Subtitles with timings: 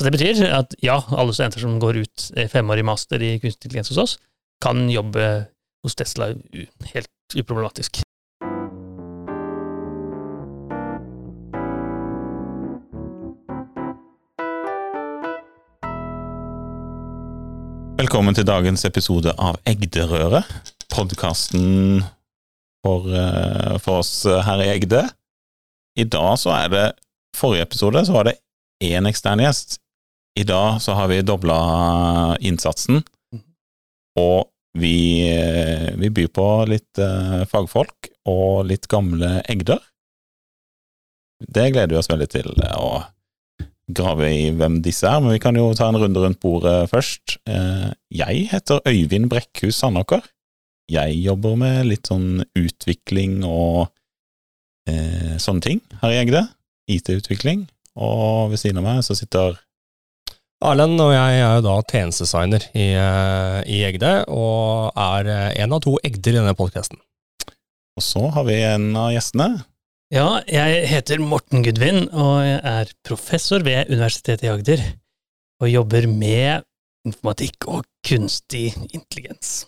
[0.00, 3.90] Så det betyr at ja, alle studenter som går ut femårig master i kunstig intelligens
[3.92, 4.12] hos oss,
[4.64, 5.24] kan jobbe
[5.84, 6.30] hos Tesla
[6.94, 8.00] helt uproblematisk.
[18.00, 20.48] Velkommen til dagens episode av Egderøret,
[20.88, 22.00] podkasten
[22.80, 25.04] for, eh, for, oss her i Egde.
[26.00, 26.88] I dag så er det
[27.36, 28.38] Forrige episode så var det
[28.80, 29.79] én ekstern gjest.
[30.38, 31.58] I dag så har vi dobla
[32.40, 33.02] innsatsen,
[34.18, 39.80] og vi, eh, vi byr på litt uh, fagfolk og litt gamle egder.
[41.40, 42.52] Det gleder vi oss veldig til.
[42.78, 43.00] å
[43.90, 47.40] grave i hvem disse er, men vi kan jo ta en runde rundt bordet først.
[47.48, 50.22] Uh, jeg heter Øyvind Brekkhus Sandåker.
[50.90, 53.92] Jeg jobber med litt sånn utvikling og
[54.90, 56.40] eh, sånne ting her i Egde.
[56.90, 57.68] IT-utvikling.
[57.94, 59.54] Og ved siden av meg så sitter
[60.60, 65.72] Arlen og jeg er jo da tjenestedesigner i, eh, i Egde, og er eh, en
[65.72, 67.00] av to egder i denne podkasten.
[67.96, 69.46] Og så har vi en av gjestene.
[70.12, 74.82] Ja, jeg heter Morten Gudvin, og jeg er professor ved Universitetet i Agder,
[75.64, 76.66] og jobber med
[77.08, 79.62] informatikk og kunstig intelligens.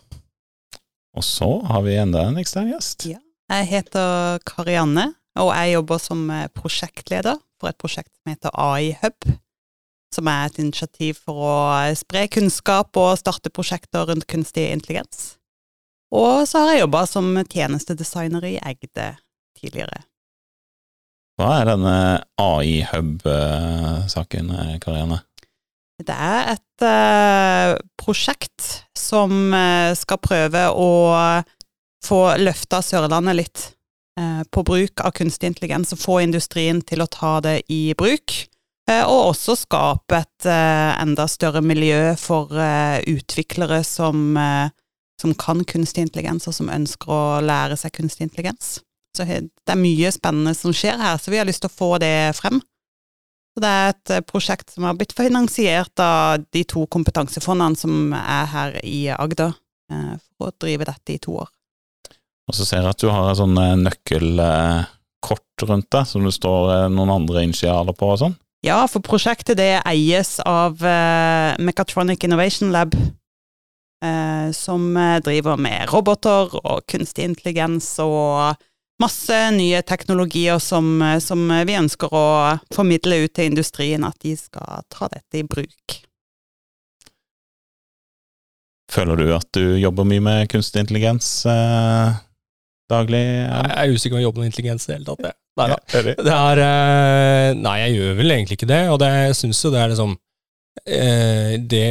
[1.17, 3.07] Og så har vi enda en ekstern gjest.
[3.09, 3.23] Ja.
[3.53, 9.33] Jeg heter Karianne, og jeg jobber som prosjektleder for et prosjekt som heter AI Hub
[10.15, 11.51] som er et initiativ for å
[11.99, 15.19] spre kunnskap og starte prosjekter rundt kunstig intelligens.
[16.13, 19.17] Og så har jeg jobba som tjenestedesigner i Egde
[19.57, 20.01] tidligere.
[21.41, 21.97] Hva er denne
[22.43, 24.47] AI-hub-saken,
[24.83, 25.19] Karianne?
[26.03, 30.91] Det er et uh, prosjekt som uh, skal prøve å
[32.03, 33.77] få løfta Sørlandet litt
[34.19, 38.29] uh, på bruk av kunstig intelligens, og få industrien til å ta det i bruk.
[38.93, 44.37] Eh, og også skape et eh, enda større miljø for eh, utviklere som,
[45.21, 48.81] som kan kunstig intelligens, og som ønsker å lære seg kunstig intelligens.
[49.17, 51.91] Så det er mye spennende som skjer her, så vi har lyst til å få
[52.03, 52.63] det frem.
[53.53, 58.47] Så det er et prosjekt som har blitt finansiert av de to kompetansefondene som er
[58.49, 59.53] her i Agder,
[60.39, 61.51] for å drive dette i to år.
[62.49, 66.89] Og så ser jeg at du har et sånn nøkkelkort rundt deg, som det står
[66.97, 68.39] noen andre initialer på og sånn?
[68.63, 75.91] Ja, for prosjektet det eies av uh, Mechatronic Innovation Lab, uh, som eh, driver med
[75.91, 78.55] roboter og kunstig intelligens og
[79.03, 82.25] masse nye teknologier som, som, vi ønsker å
[82.75, 85.99] formidle ut til industrien, at de skal ta dette i bruk.
[88.93, 92.15] Føler du at du jobber mye med kunstig intelligens uh,
[92.93, 93.25] daglig?
[93.27, 95.42] Jeg er usikker på om jeg jobber med intelligens i det hele tatt.
[95.61, 95.79] Nei da.
[95.93, 99.83] Det er eh, Nei, jeg gjør vel egentlig ikke det, og det syns jo det
[99.83, 100.15] er liksom
[100.87, 101.85] eh, det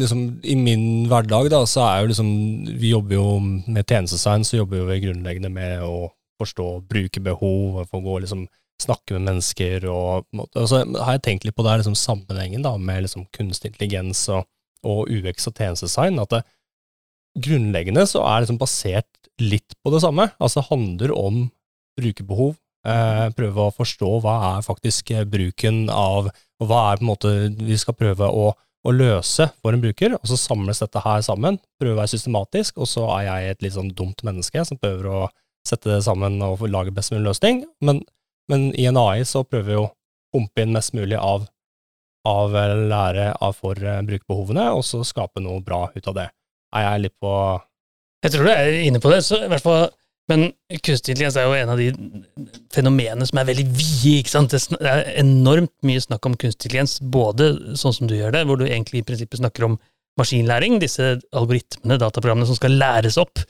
[0.00, 2.30] liksom I min hverdag, da, så er jo liksom
[2.80, 6.08] Vi jobber jo med tjenestesign, så jobber vi grunnleggende med å
[6.40, 8.48] forstå brukerbehov, for å gå liksom
[8.82, 12.72] snakke med mennesker, og, og så har jeg tenkt litt på det liksom sammenhengen da,
[12.76, 14.48] med liksom kunstig intelligens og,
[14.82, 16.18] og UX og tjenestesign.
[16.18, 16.42] at det,
[17.44, 20.26] grunnleggende så er liksom basert litt på det samme.
[20.42, 21.38] Altså handler om
[21.98, 22.63] brukerbehov, Eh,
[23.36, 26.28] prøve å forstå hva er faktisk eh, bruken av,
[26.60, 28.50] og hva er på en måte vi skal prøve å,
[28.84, 31.58] å løse for en bruker, og så samles dette her sammen.
[31.80, 35.08] Prøve å være systematisk, og så er jeg et litt sånn dumt menneske som prøver
[35.08, 35.24] å
[35.64, 37.64] sette det sammen og lage best mulig løsning.
[37.84, 38.02] Men,
[38.52, 39.90] men i en AI så prøver vi å
[40.34, 41.46] pumpe inn mest mulig av,
[42.28, 46.28] av lære av for uh, brukerbehovene, og så skape noe bra ut av det.
[46.74, 47.32] Er jeg litt på
[48.24, 49.22] Jeg tror du er inne på det.
[49.24, 49.88] så i hvert fall
[50.30, 50.46] men
[50.80, 51.90] kunstig intelligens er jo en av de
[52.72, 54.20] fenomenene som er veldig vide.
[54.22, 54.54] ikke sant?
[54.54, 58.60] Det er enormt mye snakk om kunstig intelligens, både sånn som du gjør det, hvor
[58.60, 59.76] du egentlig i prinsippet snakker om
[60.20, 63.42] maskinlæring, disse algoritmene, dataprogrammene som skal læres opp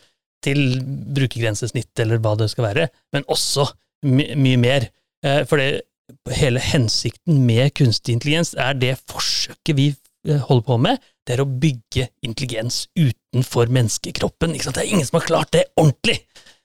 [0.44, 0.80] til
[1.16, 3.68] brukergrensesnitt, eller hva det skal være, men også
[4.04, 4.88] my mye mer.
[5.24, 5.84] Eh, for det,
[6.36, 11.44] hele hensikten med kunstig intelligens er det forsøket vi eh, holder på med, det er
[11.44, 14.52] å bygge intelligens utenfor menneskekroppen.
[14.52, 14.80] ikke sant?
[14.80, 16.18] Det er ingen som har klart det ordentlig!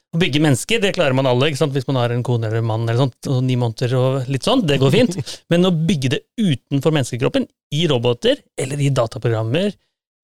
[0.09, 1.75] Å bygge mennesker, det klarer man alle, ikke sant?
[1.75, 4.47] hvis man har en kone eller en mann eller sånt, og ni måneder og litt
[4.47, 5.17] sånn, det går fint.
[5.53, 7.45] Men å bygge det utenfor menneskekroppen,
[7.77, 9.75] i roboter eller i dataprogrammer,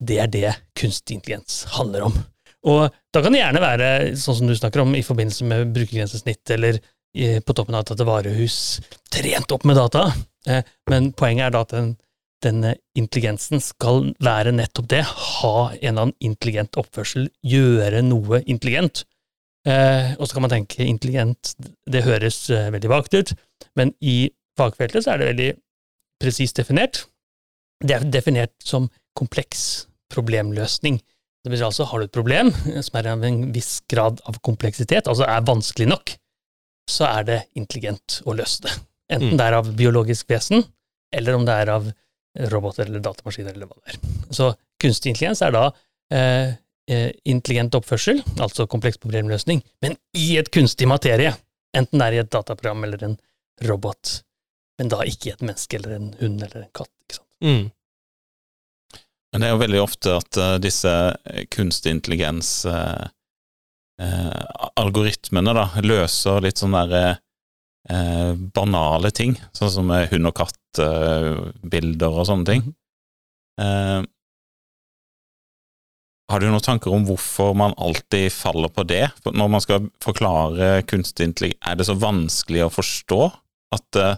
[0.01, 2.17] det er det kunstig intelligens handler om.
[2.65, 6.55] Og da kan det gjerne være, sånn som du snakker om, i forbindelse med brukergrensesnitt
[6.55, 6.81] eller
[7.15, 8.57] på toppen av et varehus,
[9.13, 10.09] trent opp med data.
[10.49, 11.93] Eh, men poenget er da at den,
[12.43, 19.05] denne intelligensen skal være nettopp det, ha en eller annen intelligent oppførsel, gjøre noe intelligent.
[19.65, 21.55] Eh, og så kan man tenke intelligent,
[21.89, 23.33] det høres eh, veldig vagt ut,
[23.75, 24.29] men i
[24.59, 25.49] fagfeltet så er det veldig
[26.21, 27.05] presist definert.
[27.83, 28.85] det er definert som
[29.17, 30.99] kompleks problemløsning.
[31.43, 32.51] Det betyr altså har du et problem
[32.85, 36.13] som er av en viss grad av kompleksitet, altså er vanskelig nok,
[36.89, 38.73] så er det intelligent å løse det.
[39.11, 39.37] Enten Mm.
[39.37, 40.63] det er av biologisk vesen,
[41.13, 41.91] eller om det er av
[42.51, 43.99] robot eller datamaskiner eller hva det er.
[44.31, 45.65] Så kunstig intelligens er da
[46.11, 51.31] eh, intelligent oppførsel, altså kompleks problemløsning, men i et kunstig materie.
[51.75, 53.15] Enten det er i et dataprogram eller en
[53.65, 54.19] robot,
[54.77, 56.93] men da ikke i et menneske eller en hund eller en katt.
[57.07, 57.29] ikke sant?
[57.41, 57.65] Mm.
[59.33, 60.93] Men det er jo veldig ofte at uh, disse
[61.25, 63.09] eh, kunstig intelligens-algoritmene
[63.99, 67.17] uh, algoritmene da, løser litt sånne der,
[67.89, 72.65] eh, banale ting, sånn som eh, hund og katt-bilder og sånne ting.
[73.61, 74.01] Eh,
[76.31, 79.07] har du noen tanker om hvorfor man alltid faller på det?
[79.29, 83.19] Når man skal forklare kunstig intelligens, er det så vanskelig å forstå
[83.75, 84.15] at, eh,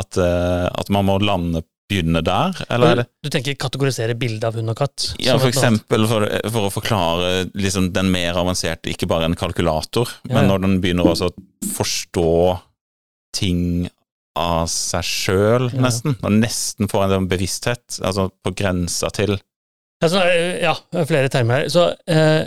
[0.00, 4.46] at, eh, at man må lande, begynne der, eller er det Du tenker kategorisere bildet
[4.48, 5.10] av hund og katt?
[5.20, 10.08] ja, for eksempel for, for å forklare liksom den mer avanserte, ikke bare en kalkulator,
[10.24, 11.34] Ja, men når den begynner også å
[11.76, 12.32] forstå
[13.36, 13.90] ting
[14.34, 19.36] av seg sjøl, nesten, og nesten får en sånn bevissthet, altså på grensa til
[20.04, 20.74] Altså, eh, ja,
[21.08, 21.72] flere termer her.
[21.72, 22.44] Så eh,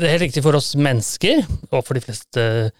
[0.00, 2.74] det er helt riktig for oss mennesker, og for de fleste eh,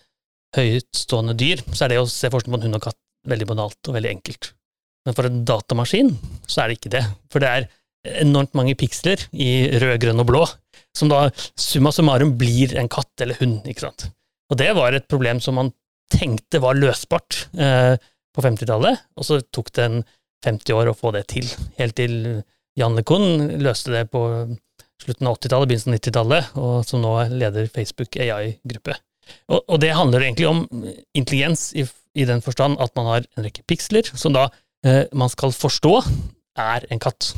[0.56, 3.90] høytstående dyr, så er det å se forskning på en hund og katt veldig banalt
[3.90, 4.52] og veldig enkelt.
[5.04, 6.12] Men for en datamaskin
[6.46, 7.02] så er det ikke det.
[7.32, 7.68] For det er
[8.24, 9.50] enormt mange piksler i
[9.80, 10.42] rød, grønn og blå,
[10.96, 11.26] som da
[11.60, 14.08] summa summarum blir en katt eller hund, ikke sant.
[14.52, 15.72] Og det var et problem som man
[16.12, 17.94] tenkte var løsbart eh,
[18.34, 20.02] på 50-tallet, og så tok det en
[20.44, 21.48] 50 år å få det til,
[21.78, 22.18] helt til
[22.78, 24.24] Jan LeCun løste det på
[25.02, 28.96] slutten av 80-tallet, begynnelsen av 90-tallet, og som nå leder Facebook AI-gruppe.
[29.48, 30.64] Og, og det handler egentlig om
[31.16, 31.86] intelligens i,
[32.18, 34.48] i den forstand at man har en rekke piksler, som da
[34.86, 35.94] eh, man skal forstå
[36.60, 37.32] er en katt.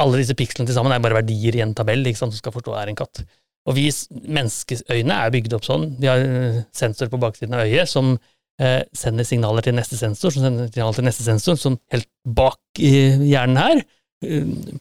[0.00, 2.54] Alle disse pikslene til sammen er bare verdier i en tabell ikke sant, som skal
[2.54, 3.24] forstå er en katt.
[3.68, 5.90] Og vi menneskeøyne er bygd opp sånn.
[6.00, 8.14] Vi har eh, sensor på baksiden av øyet som
[8.60, 12.82] eh, sender signaler til neste sensor, som sender signaler til neste sensor, som helt bak
[12.82, 12.94] i
[13.28, 13.90] hjernen her eh,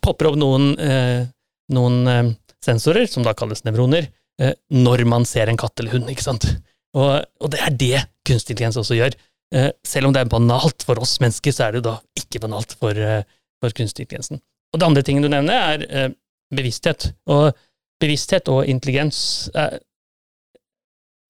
[0.01, 1.25] popper opp noen, eh,
[1.73, 2.31] noen eh,
[2.63, 4.07] sensorer, som da kalles nevroner,
[4.41, 6.47] eh, når man ser en katt eller hund, ikke sant?
[6.97, 9.17] Og, og det er det kunstig intelligens også gjør.
[9.55, 12.43] Eh, selv om det er banalt for oss mennesker, så er det jo da ikke
[12.43, 13.23] banalt for, eh,
[13.61, 14.41] for kunstig intelligensen.
[14.71, 16.13] Og det andre tingen du nevner, er eh,
[16.55, 17.11] bevissthet.
[17.31, 17.51] Og
[18.01, 19.79] bevissthet og intelligens er,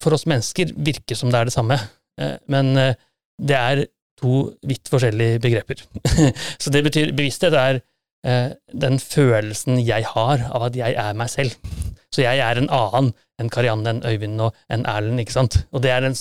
[0.01, 1.77] for oss mennesker virker som det er det samme,
[2.19, 2.93] eh, men eh,
[3.41, 3.85] det er
[4.21, 5.81] to vidt forskjellige begreper.
[6.61, 7.85] Så det betyr bevissthet er eh,
[8.21, 11.55] den følelsen jeg har av at jeg er meg selv.
[12.13, 15.57] Så jeg er en annen enn Karianne, enn Øyvind og enn Erlend, ikke sant?
[15.71, 16.17] Og det er en,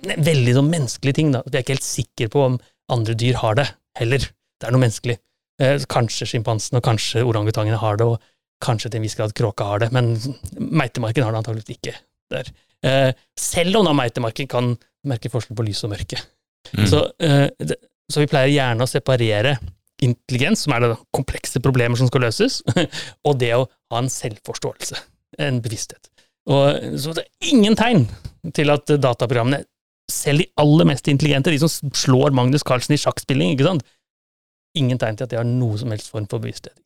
[0.00, 1.44] en veldig sånn menneskelig ting, da.
[1.46, 2.58] Vi er ikke helt sikre på om
[2.92, 3.68] andre dyr har det,
[4.00, 4.26] heller.
[4.58, 5.18] Det er noe menneskelig.
[5.62, 9.66] Eh, kanskje sjimpansen og kanskje orangutangene har det, og kanskje til en viss grad kråka
[9.68, 10.14] har det, men
[10.58, 11.94] meitemarken har det antakeligvis ikke
[12.34, 12.50] der.
[12.84, 14.74] Eh, selv om da meitemarken kan
[15.08, 16.20] merke forskjell på lys og mørke.
[16.72, 16.86] Mm.
[16.88, 17.76] Så, eh,
[18.10, 19.58] så vi pleier gjerne å separere
[20.04, 22.60] intelligens, som er det komplekse problemer som skal løses,
[23.26, 25.00] og det å ha en selvforståelse,
[25.44, 26.10] en bevissthet.
[26.52, 28.04] Og, så det er ingen tegn
[28.54, 29.64] til at dataprogrammene,
[30.12, 33.86] selv de aller mest intelligente, de som slår Magnus Carlsen i sjakkspilling, ikke sant,
[34.76, 36.76] ingen tegn til at de har noe som helst form for bevissthet.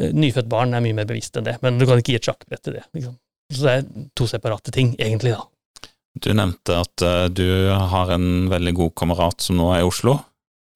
[0.00, 2.28] Eh, Nyfødt barn er mye mer bevisst enn det, men du kan ikke gi et
[2.28, 2.84] sjakkbrett til det.
[2.96, 3.16] Liksom.
[3.52, 5.46] Så det er to separate ting, egentlig, da.
[6.16, 10.18] Du nevnte at eh, du har en veldig god kamerat som nå er i Oslo,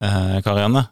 [0.03, 0.85] eh, Karianne,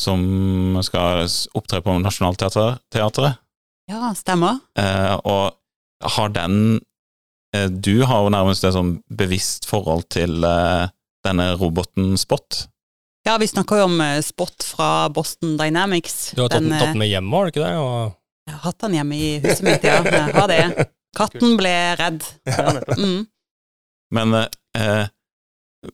[0.00, 1.24] som skal
[1.56, 3.40] opptre på Nationaltheatret.
[3.86, 4.58] Ja, stemmer.
[4.78, 5.56] Eh, og
[6.16, 6.80] har den
[7.54, 10.88] eh, Du har jo nærmest et sånn bevisst forhold til eh,
[11.26, 12.66] denne roboten Spot.
[13.26, 16.32] Ja, vi snakker jo om eh, Spot fra Boston Dynamics.
[16.36, 17.72] Du har tatt den, tatt den med hjemme, har du ikke det?
[17.80, 18.12] Og,
[18.46, 19.96] Jeg har hatt den hjemme i huset mitt, ja.
[20.04, 20.90] Jeg har det.
[21.16, 22.26] Katten ble redd.
[22.56, 22.76] Ja.
[22.98, 23.24] Mm.
[24.14, 25.08] Men eh,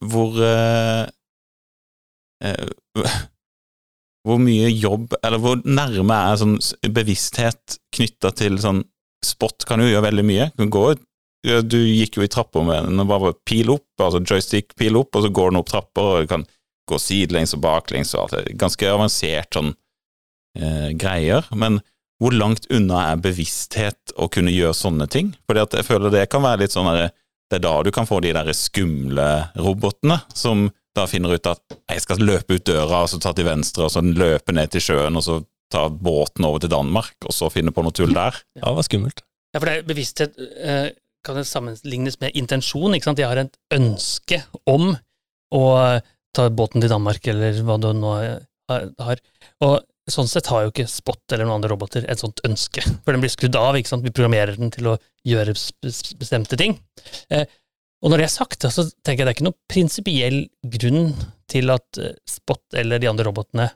[0.04, 1.06] hvor eh,
[2.44, 3.12] eh,
[4.26, 6.59] Hvor mye jobb, eller hvor nærme er sånn
[6.95, 8.85] bevissthet knytta til sånn
[9.23, 10.45] Spot kan jo gjøre veldig mye.
[10.57, 10.81] Du, kan gå,
[11.47, 14.99] ja, du gikk jo i trapper med den, og bare pil opp, altså joystick pil
[14.99, 16.43] opp, og så går den opp trapper, og du kan
[16.91, 18.57] gå sidelengs og baklengs og alt det.
[18.59, 19.71] Ganske avansert sånn
[20.59, 21.47] eh, greier.
[21.55, 21.79] Men
[22.19, 25.31] hvor langt unna er bevissthet å kunne gjøre sånne ting?
[25.47, 27.12] Fordi at jeg føler det kan være litt sånn derre
[27.52, 29.29] det er da du kan få de der skumle
[29.61, 33.49] robotene, som da finner ut at jeg skal løpe ut døra, og så ta til
[33.49, 35.38] venstre, og så løpe ned til sjøen, og så
[35.72, 38.37] ta båten over til Danmark, og så finne på noe tull der.
[38.58, 39.25] ja, det var skummelt.
[39.52, 40.88] Ja, for det er bevissthet eh,
[41.25, 43.20] kan det sammenlignes med intensjon, ikke sant?
[43.22, 44.92] Jeg har et ønske om
[45.52, 45.64] å
[46.32, 49.22] ta båten til Danmark, eller hva du nå eh, har.
[49.64, 49.80] Og
[50.11, 53.22] sånn sett har jo ikke Spot eller noen andre roboter et sånt ønske, for den
[53.22, 53.78] blir skrudd av.
[53.78, 54.04] ikke sant?
[54.04, 54.96] Vi programmerer den til å
[55.28, 55.54] gjøre
[56.18, 56.78] bestemte ting.
[58.02, 60.38] Eh, og når det er sagt, så tenker jeg det er ikke noen prinsipiell
[60.76, 61.12] grunn
[61.50, 63.68] til at eh, Spot eller de andre robotene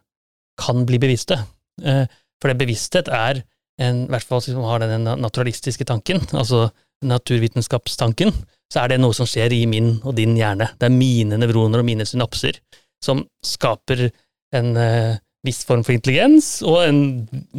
[0.58, 1.38] kan bli bevisste.
[1.82, 2.04] Eh,
[2.40, 3.44] for det bevissthet er,
[3.80, 6.70] en, i hvert fall hvis man har den naturalistiske tanken, altså
[7.06, 8.32] naturvitenskapstanken,
[8.72, 10.72] så er det noe som skjer i min og din hjerne.
[10.80, 12.58] Det er mine nevroner og mine synapser
[13.04, 14.08] som skaper
[14.56, 17.00] en uh, viss form for intelligens og en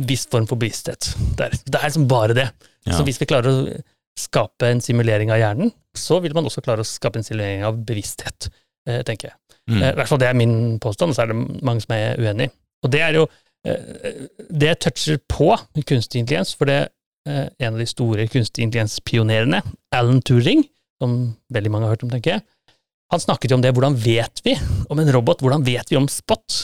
[0.09, 1.13] viss form for bevissthet.
[1.37, 2.47] Det er, det er liksom bare det.
[2.87, 2.97] Ja.
[2.97, 3.77] Så hvis vi klarer å
[4.17, 7.79] skape en simulering av hjernen, så vil man også klare å skape en simulering av
[7.87, 8.49] bevissthet,
[8.89, 9.37] uh, tenker jeg.
[9.69, 9.81] Mm.
[9.81, 12.21] Uh, I hvert fall det er min påstand, og så er det mange som er
[12.21, 12.51] uenig.
[12.85, 13.27] Og det er jo
[14.47, 15.49] Det toucher på
[15.89, 16.75] kunstig intelligens, for det
[17.27, 19.59] er en av de store kunstig intelligens-pionerene,
[19.91, 20.61] Alan Turing,
[21.01, 21.17] som
[21.51, 22.45] veldig mange har hørt om, tenker jeg,
[23.11, 23.71] han snakket jo om det.
[23.75, 24.55] Hvordan vet vi
[24.91, 25.43] om en robot?
[25.43, 26.57] Hvordan vet vi om Spot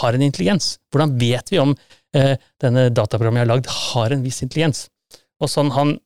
[0.00, 0.76] har en intelligens?
[0.92, 1.74] Hvordan vet vi om
[2.16, 4.84] eh, denne dataprogrammet jeg har lagd, har en viss intelligens?
[5.42, 5.96] Og sånn han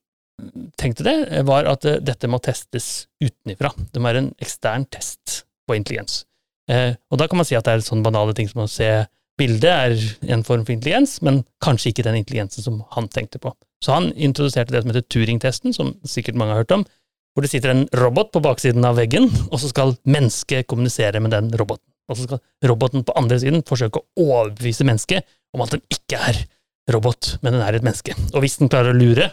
[0.81, 3.73] tenkte det, var at eh, dette må testes utenifra.
[3.93, 6.25] Det må være en ekstern test på intelligens.
[6.71, 8.89] Eh, og da kan man si at det er sånne banale ting som å se
[9.39, 9.95] bildet er
[10.35, 13.55] en form for intelligens, men kanskje ikke den intelligensen som han tenkte på.
[13.85, 16.85] Så han introduserte det som heter Turing-testen, som sikkert mange har hørt om,
[17.35, 21.35] hvor det sitter en robot på baksiden av veggen, og så skal mennesket kommunisere med
[21.35, 21.87] den roboten.
[22.09, 25.27] Og så skal roboten på andre siden forsøke å overbevise mennesket
[25.57, 26.45] om at den ikke er
[26.95, 28.15] robot, men den er et menneske.
[28.33, 29.33] Og hvis den klarer å lure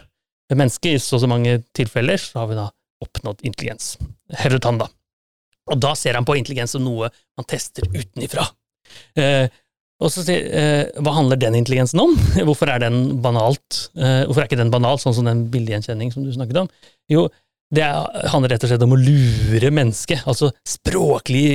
[0.58, 2.68] mennesket i så og så mange tilfeller, så har vi da
[3.02, 3.96] oppnådd intelligens.
[4.42, 4.88] Hevdet han, da.
[5.72, 8.46] Og da ser han på intelligens som noe man tester utenifra.
[9.18, 9.46] Eh,
[10.02, 12.16] og så sier eh, hva handler den intelligensen om?
[12.48, 13.86] Hvorfor er den banalt?
[13.94, 16.70] Eh, hvorfor er ikke den banal, sånn som den bildegjenkjenning som du snakket om?
[17.12, 17.28] Jo,
[17.72, 17.86] det
[18.32, 20.26] handler rett og slett om å lure mennesket.
[20.28, 21.46] Altså språklig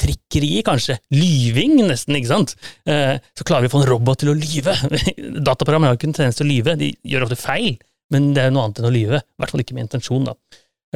[0.00, 0.96] trikkeri, kanskje.
[1.12, 2.54] Lyving, nesten, ikke sant.
[2.88, 4.76] Eh, så klarer vi å få en robot til å lyve.
[5.50, 7.74] Dataprogrammer har ikke en tendens til å lyve, de gjør ofte feil,
[8.14, 9.20] men det er noe annet enn å lyve.
[9.22, 10.34] I hvert fall ikke med intensjon, da.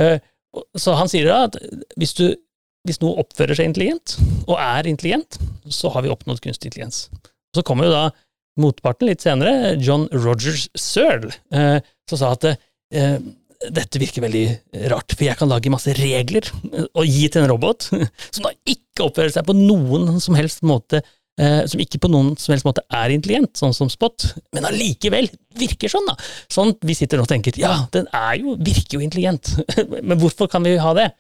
[0.01, 0.17] Eh,
[0.79, 1.59] så han sier da at
[2.01, 2.27] hvis, du,
[2.89, 4.17] hvis noe oppfører seg intelligent,
[4.47, 5.39] og er intelligent,
[5.71, 7.07] så har vi oppnådd kunstig intelligens.
[7.55, 8.05] Så kommer jo da
[8.61, 11.81] motparten litt senere, John Rogers Searle, eh,
[12.11, 12.53] som sa at
[13.75, 14.45] dette virker veldig
[14.93, 16.47] rart, for jeg kan lage masse regler
[16.85, 17.89] og gi til en robot
[18.35, 21.01] som da ikke oppfører seg på noen som helst måte
[21.41, 25.29] eh, som ikke på noen som helst måte er intelligent, sånn som Spot, men allikevel
[25.59, 26.17] virker sånn, da.
[26.53, 29.55] Sånn vi sitter og tenker ja, den er jo, virker jo intelligent,
[30.09, 31.11] men hvorfor kan vi ha det?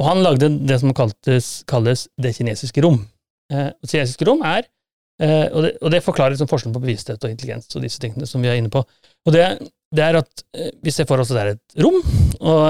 [0.00, 2.98] Og han lagde det som kalles, kalles det kinesiske rom.
[3.52, 4.64] Eh, det kinesiske rom er
[5.22, 8.26] eh, og, det, og det forklarer liksom forskjellen på bevissthet og intelligens og disse tingene
[8.26, 8.82] som vi er inne på.
[8.82, 9.46] Og det,
[9.94, 12.00] det er at eh, vi ser for oss at det er et rom,
[12.42, 12.64] og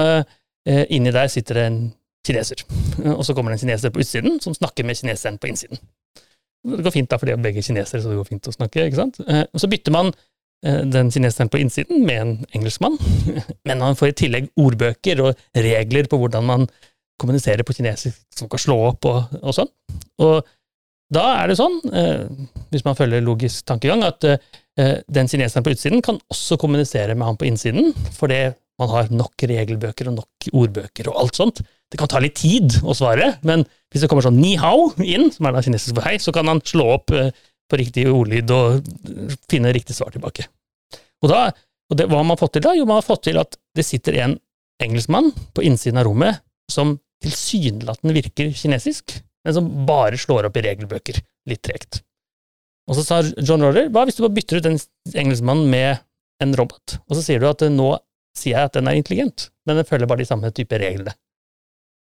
[0.69, 1.79] eh, inni der sitter det en
[2.25, 2.61] kineser.
[3.17, 5.81] Og så kommer det en kineser på utsiden som snakker med kineseren på innsiden.
[6.65, 8.87] Det går fint da, for de er begge kinesere, så det går fint å snakke.
[8.87, 9.21] ikke sant?
[9.27, 10.15] Eh, og så bytter man
[10.65, 12.95] den kineseren på innsiden med en engelskmann,
[13.69, 16.63] men man får i tillegg ordbøker og regler på hvordan man
[17.21, 19.69] kommuniserer på kinesisk, som kan slå opp og, og sånn.
[20.25, 20.47] Og
[21.13, 21.75] da er det sånn,
[22.71, 24.25] hvis man følger logisk tankegang, at
[24.79, 28.49] Eh, den kineseren på utsiden kan også kommunisere med han på innsiden, fordi
[28.81, 31.61] man har nok regelbøker og nok ordbøker og alt sånt.
[31.91, 33.63] Det kan ta litt tid å svare, men
[33.93, 36.49] hvis det kommer sånn ni hao inn, som er da kinesisk for hei, så kan
[36.51, 37.31] han slå opp eh,
[37.71, 38.89] på riktig ordlyd og
[39.49, 40.47] finne riktig svar tilbake.
[41.23, 41.47] Og, da,
[41.89, 42.75] og det, hva har man fått til da?
[42.77, 44.35] Jo, man har fått til at det sitter en
[44.83, 49.15] engelskmann på innsiden av rommet som tilsynelatende virker kinesisk,
[49.45, 52.01] men som bare slår opp i regelbøker litt tregt.
[52.89, 54.81] Og så sa John Roller hva hvis du bare bytter ut en
[55.15, 56.03] engelskmannen med
[56.43, 57.93] en robot, og så sier du at nå
[58.37, 61.15] sier jeg at den er intelligent, men den følger bare de samme type reglene.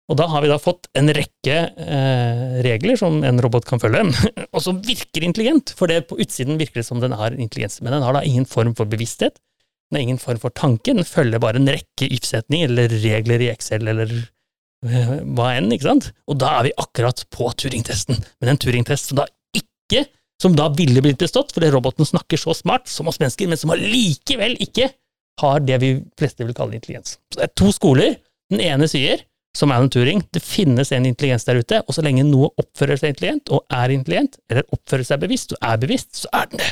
[0.05, 4.03] Og da har vi da fått en rekke eh, regler som en robot kan følge,
[4.55, 7.95] og som virker intelligent, for det på utsiden virker det som den har intelligens, men
[7.95, 9.39] den har da ingen form for bevissthet,
[9.89, 13.49] den har ingen form for tanke, den følger bare en rekke if-setninger eller regler i
[13.53, 16.11] Excel eller eh, hva enn, ikke sant?
[16.29, 19.25] Og da er vi akkurat på Turing-testen, men en Turing-test som da
[19.57, 20.05] ikke
[20.41, 23.71] som da ville blitt bestått, fordi roboten snakker så smart som oss mennesker, men som
[23.73, 24.89] allikevel ikke
[25.41, 27.17] har det vi fleste vil kalle intelligens.
[27.33, 28.17] Så det er to skoler.
[28.53, 29.23] Den ene sier,
[29.55, 33.13] som Alan Turing, det finnes en intelligens der ute, og så lenge noe oppfører seg
[33.13, 36.71] intelligent, og er intelligent, eller oppfører seg bevisst, og er bevisst, så er den det.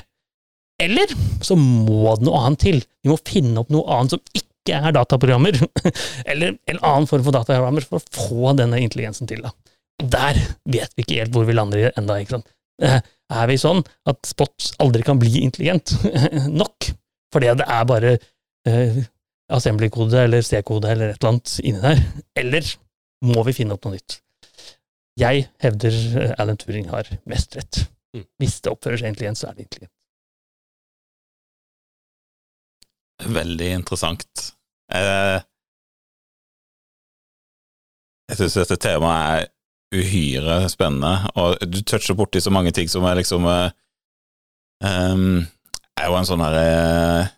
[0.84, 1.14] Eller
[1.46, 2.82] så må det noe annet til.
[3.04, 5.60] Vi må finne opp noe annet som ikke er dataprogrammer,
[6.32, 9.46] eller en annen form for dataprogrammer, for å få denne intelligensen til.
[9.46, 9.54] Da.
[10.04, 11.94] Der vet vi ikke helt hvor vi lander
[12.30, 12.52] sant.
[12.84, 13.00] Eh,
[13.34, 15.94] er vi sånn at Spot aldri kan bli intelligent
[16.62, 16.90] nok,
[17.34, 18.18] fordi det er bare
[18.70, 19.00] uh,
[19.54, 22.04] assembly-kode eller C-kode eller et eller annet inni der,
[22.40, 22.74] eller
[23.24, 24.20] må vi finne opp noe nytt?
[25.20, 27.84] Jeg hevder eh, Alan Turing har mest rett.
[28.16, 28.26] Mm.
[28.42, 29.94] Hvis det oppfører seg intelligent, så er det intelligent.
[33.38, 34.48] Veldig interessant.
[34.94, 35.40] Eh,
[38.32, 39.52] jeg syns dette temaet er
[39.94, 43.70] uhyre spennende, og du toucher borti så mange ting som er liksom eh,
[44.82, 45.44] um,
[45.94, 47.34] er jo en sånn herre uh,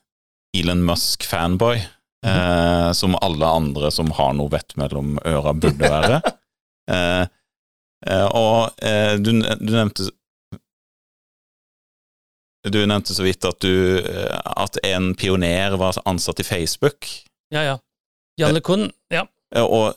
[0.60, 1.92] Elon Musk-fanboy, mm
[2.26, 6.22] uh, som alle andre som har noe vett mellom øra, burde være.
[8.38, 8.82] og
[9.26, 10.04] du, du, nevnte
[12.70, 13.98] Du nevnte så vidt at du
[14.46, 17.10] At en pioner var ansatt i Facebook.
[17.50, 17.78] Ja, ja.
[18.38, 19.26] Janne Kuhn, ja.
[19.58, 19.96] Og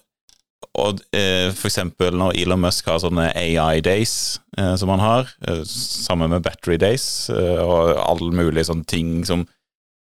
[0.78, 5.30] og eh, for eksempel når Elon Musk har sånne AI Days eh, som han har,
[5.46, 9.46] eh, sammen med Battery Days eh, og alle mulige sånne ting som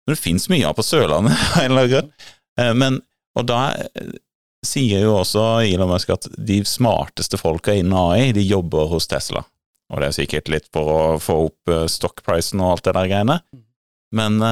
[0.07, 2.15] Men det fins mye av på Sørlandet, av en eller annen grunn.
[2.61, 3.01] Eh, men,
[3.39, 4.15] og da eh,
[4.67, 9.45] sier jo også Elon Musk at de smarteste folka innen AI, de jobber hos Tesla.
[9.93, 13.37] Og det er sikkert litt for å få opp stockprisen og alt det der greiene.
[14.19, 14.43] Men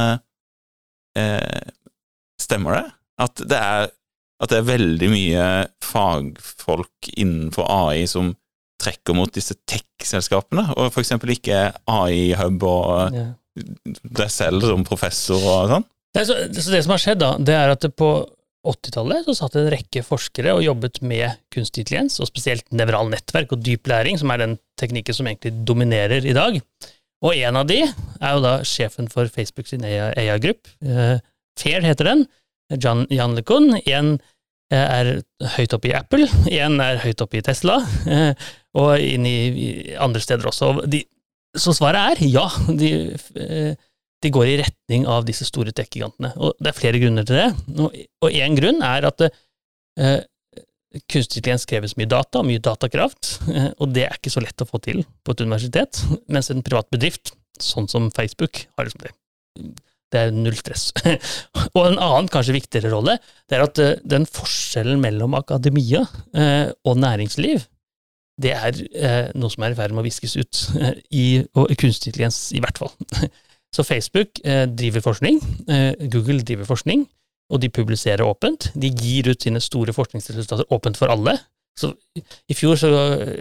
[2.38, 2.84] stemmer det?
[3.24, 3.88] At det er
[4.42, 5.44] at det er veldig mye
[5.84, 8.32] fagfolk innenfor AI som
[8.82, 13.28] trekker mot disse tech-selskapene, og for eksempel ikke AI-hub og ja.
[13.54, 15.86] Deg selv som professor og sånn?
[16.14, 18.10] Det, så, så det som har skjedd, da, det er at på
[18.64, 23.52] 80-tallet så satt en rekke forskere og jobbet med kunstig intelligens, og spesielt nevral nettverk
[23.54, 26.60] og dyp læring, som er den teknikken som egentlig dominerer i dag.
[27.24, 30.68] Og en av de er jo da sjefen for Facebook sin AI-grupp.
[30.84, 31.20] Uh,
[31.60, 32.24] Fair heter den.
[32.80, 33.76] Jan, Jan LeCun.
[33.84, 34.16] En
[34.72, 35.10] eh, er
[35.56, 37.78] høyt oppe i Apple, en er høyt oppe i Tesla,
[38.10, 38.32] eh,
[38.74, 39.36] og inn i
[40.00, 40.72] andre steder også.
[40.90, 41.04] De,
[41.54, 42.90] så svaret er ja, de,
[43.40, 43.72] eh,
[44.22, 46.32] de, går i retning av disse store tech-gigantene.
[46.38, 47.48] Og det er flere grunner til det.
[48.24, 50.20] Og én grunn er at eh,
[51.10, 53.32] kunstig intelligens krever så mye data, mye datakraft,
[53.82, 56.86] og det er ikke så lett å få til på et universitet, mens en privat
[56.94, 59.14] bedrift, sånn som Facebook, har liksom det
[60.14, 60.92] det er null stress.
[61.74, 63.16] og en annen, kanskje viktigere rolle,
[63.50, 66.04] det er at uh, den forskjellen mellom akademia
[66.86, 67.64] og næringsliv,
[68.42, 70.62] det er eh, noe som er i ferd med å viskes ut,
[71.24, 72.94] i, og kunstig intelligens i hvert fall.
[73.74, 74.38] Så Facebook
[74.78, 75.40] driver forskning,
[76.12, 77.00] Google driver forskning,
[77.50, 78.68] og de publiserer åpent.
[78.78, 81.34] De gir ut sine store forskningsresultater åpent for alle.
[81.74, 81.90] Så
[82.22, 82.90] I fjor så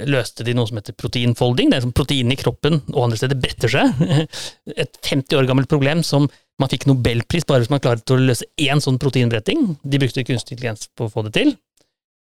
[0.09, 1.69] løste de noe som heter proteinfolding.
[1.69, 4.01] Det er som proteinene i kroppen og andre steder bretter seg.
[4.83, 6.25] Et 50 år gammelt problem som
[6.61, 9.75] man fikk nobelpris bare hvis man klarte å løse én sånn proteinbretting.
[9.85, 11.53] De brukte kunstig intelligens på å få det til.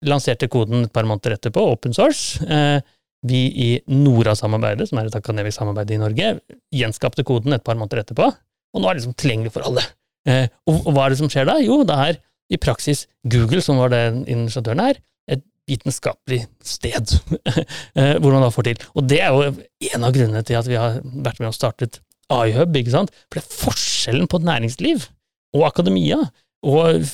[0.04, 2.42] Lanserte koden et par måneder etterpå, open source.
[2.44, 2.80] Eh,
[3.24, 6.34] vi i Nora-samarbeidet, som er et akademisk samarbeid i Norge,
[6.74, 9.84] gjenskapte koden et par måneder etterpå, og nå er det liksom tilgjengelig for alle.
[10.28, 11.56] Eh, og, hva er det som skjer da?
[11.62, 12.20] Jo, det er
[12.52, 15.00] i praksis Google, som var det initiatøren her,
[15.32, 17.16] et vitenskapelig sted
[17.98, 18.86] eh, hvor man da får til.
[18.92, 19.54] Og det er jo
[19.94, 23.12] en av grunnene til at vi har vært med og startet iHub, ikke sant?
[23.28, 25.08] For det er forskjellen på næringsliv
[25.54, 26.20] og akademia
[26.64, 27.04] og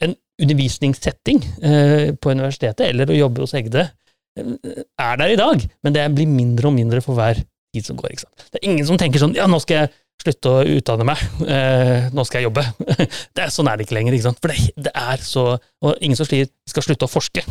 [0.00, 5.64] en undervisningssetting eh, på universitetet eller å jobbe hos Egde eh, er der i dag,
[5.84, 7.40] men det blir mindre og mindre for hver
[7.74, 8.16] tid som går.
[8.50, 12.08] Det er ingen som tenker sånn ja, nå skal jeg slutte å utdanne meg, eh,
[12.12, 12.64] nå skal jeg jobbe.
[13.36, 16.18] det er, sånn er det ikke lenger, ikke for det, det, er så Og ingen
[16.18, 17.44] som sier skal slutte å forske,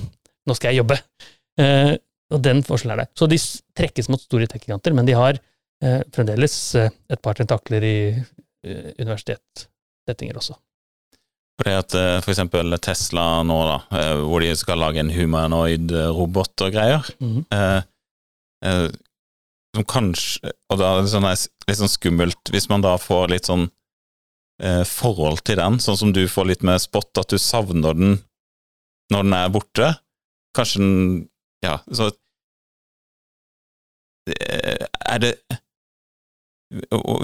[0.45, 0.99] nå skal jeg jobbe.
[2.29, 3.09] Og den forskjellen er det.
[3.17, 3.39] Så de
[3.75, 5.41] trekkes mot store teknikanter, men de har
[6.13, 7.97] fremdeles et par tentakler i
[9.01, 10.55] universitetssettinger også.
[11.59, 15.91] Fordi at eh, for eksempel Tesla nå, da, eh, hvor de skal lage en humanoid
[16.15, 18.95] robot og greier, mm -hmm.
[19.75, 21.27] som kanskje Og da er det sånn,
[21.67, 23.69] litt sånn skummelt hvis man da får litt sånn
[24.85, 28.19] forhold til den, sånn som du får litt med spot, at du savner den
[29.09, 29.95] når den er borte.
[30.55, 31.29] Kanskje den
[31.63, 32.11] Ja, så
[35.07, 35.39] Er det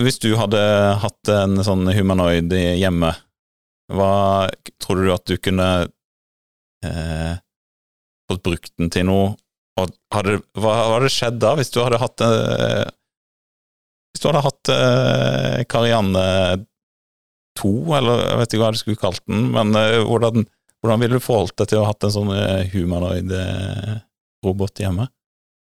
[0.01, 0.59] hvis du hadde
[1.03, 3.11] hatt en sånn humanoid hjemme,
[3.93, 4.49] hva
[4.81, 5.69] tror du at du kunne
[6.85, 7.33] eh,
[8.29, 9.33] fått brukt den til noe?
[9.75, 12.85] Og hadde, hva hadde skjedd da, hvis du hadde hatt eh,
[14.13, 16.23] Hvis du hadde hatt eh, Karianne
[17.59, 20.47] 2, eller jeg vet ikke hva du skulle kalt den, men eh, hvordan,
[20.83, 23.93] hvordan ville du forholdt deg til å ha hatt en sånn eh, humanoid eh,
[24.47, 25.07] robot hjemme?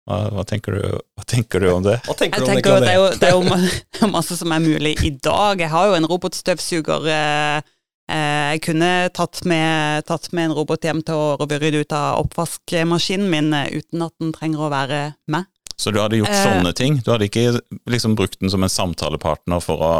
[0.09, 1.99] Hva, hva, tenker du, hva, tenker du, om det?
[2.07, 5.61] jeg tenker at det er, jo, det er jo masse som er mulig i dag.
[5.61, 7.09] Jeg har jo en robotstøvsuger.
[7.13, 7.75] Eh,
[8.09, 13.29] jeg kunne tatt med, tatt med en robot hjem til å rydde ut av oppvaskmaskinen
[13.31, 15.49] min eh, uten at den trenger å være med.
[15.79, 16.99] Så du hadde gjort sånne ting?
[17.05, 19.93] Du hadde ikke liksom brukt den som en samtalepartner for å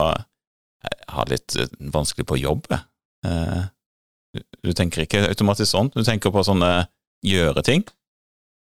[1.13, 2.67] ha litt vanskelig på jobb?
[4.60, 5.91] Du tenker ikke automatisk sånn?
[5.95, 6.89] Du tenker på sånne
[7.24, 7.86] gjøre ting?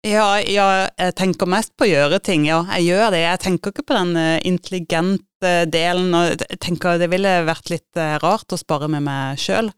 [0.05, 0.67] Ja, ja,
[1.01, 2.61] jeg tenker mest på å gjøre ting, ja.
[2.77, 3.23] Jeg gjør det.
[3.25, 6.15] Jeg tenker ikke på den uh, intelligente delen.
[6.15, 9.73] og jeg tenker Det ville vært litt uh, rart å spare med meg sjøl.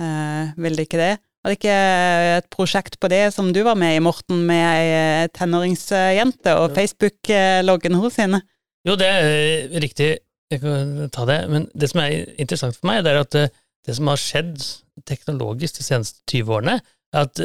[0.00, 1.12] eh, vil det ikke det?
[1.44, 1.74] Var det ikke
[2.38, 7.98] et prosjekt på det som du var med i, Morten, med ei tenåringsjente og Facebook-loggen
[8.00, 8.40] hos henne?
[8.88, 10.08] Jo, det er riktig.
[10.50, 11.36] Jeg kan ta det.
[11.52, 13.36] Men det som er interessant for meg, det er at
[13.84, 14.56] det som har skjedd
[15.04, 16.78] teknologisk de seneste 20 årene,
[17.12, 17.44] er at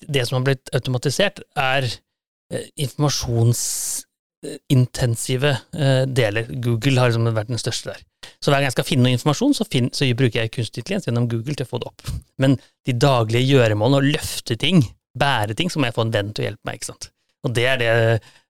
[0.00, 6.44] det som har blitt automatisert, er eh, informasjonsintensive eh, deler.
[6.64, 8.00] Google har liksom vært den største der.
[8.40, 11.06] Så hver gang jeg skal finne noe informasjon, så, finner, så bruker jeg kunstig intelligens
[11.08, 12.00] gjennom Google til å få det opp.
[12.40, 12.50] Men
[12.88, 14.78] de daglige gjøremålene, å løfte ting,
[15.18, 16.74] bære ting, så må jeg få en venn til å hjelpe meg.
[16.80, 17.04] ikke sant?
[17.44, 17.90] Og det er det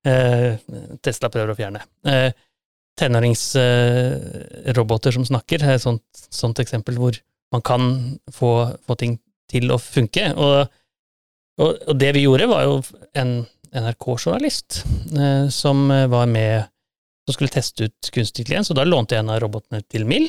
[0.07, 0.53] eh,
[1.05, 1.81] Tesla prøver å fjerne.
[2.07, 2.31] Eh,
[2.99, 7.15] Tenåringsroboter eh, som snakker, er et sånt, sånt eksempel hvor
[7.55, 7.83] man kan
[8.35, 8.51] få,
[8.87, 9.13] få ting
[9.51, 10.25] til å funke.
[10.39, 10.57] Og
[11.61, 12.79] og, og, det vi gjorde, var jo
[13.19, 13.35] en
[13.75, 14.83] NRK-journalist
[15.17, 16.71] eh, som eh, var med
[17.25, 20.29] som skulle teste ut kunstig intelligens, og da lånte jeg en av robotene til Mill.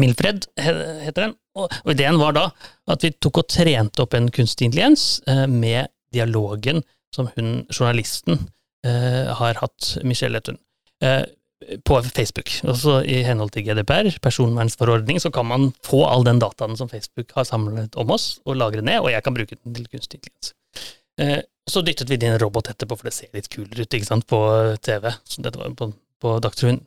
[0.00, 1.34] Milfred heter den.
[1.60, 2.48] Og, ideen var da
[2.90, 6.82] at vi tok og trente opp en kunstig intelligens eh, med dialogen
[7.14, 8.40] som hun, journalisten,
[8.86, 10.40] eh, har hatt, Michelle.
[11.04, 11.22] Eh,
[11.84, 12.50] på Facebook.
[12.68, 17.32] Også I henhold til GDPR, personvernsforordning, så kan man få all den dataen som Facebook
[17.36, 20.54] har samlet om oss, og lagre ned, og jeg kan bruke den til kunstig intelligens.
[21.20, 24.26] Eh, så dyttet vi en robot etterpå, for det ser litt kulere ut ikke sant,
[24.28, 24.40] på
[24.84, 25.08] TV.
[25.24, 26.82] Så dette var på, på Dagsrevyen.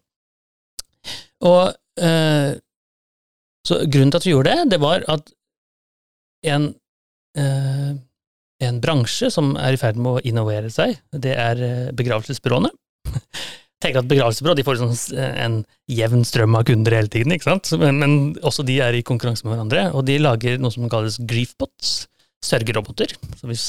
[1.48, 2.58] Og eh,
[3.68, 5.32] Så grunnen til at vi gjorde det, det var at
[6.48, 6.70] en,
[7.38, 7.94] eh,
[8.68, 12.72] en bransje som er i ferd med å innovere seg, det er eh, begravelsesbyråene.
[13.88, 15.58] tenker at begravelsesbyrå de får liksom en
[15.92, 17.72] jevn strøm av kunder hele tiden, ikke sant?
[17.82, 21.20] Men, men, også de er i konkurranse med hverandre, og de lager noe som kalles
[21.28, 21.98] griefbots,
[22.46, 23.16] sørgeroboter.
[23.40, 23.68] Så hvis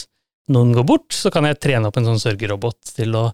[0.52, 3.28] noen går bort, så kan jeg trene opp en sånn sørgerobot til å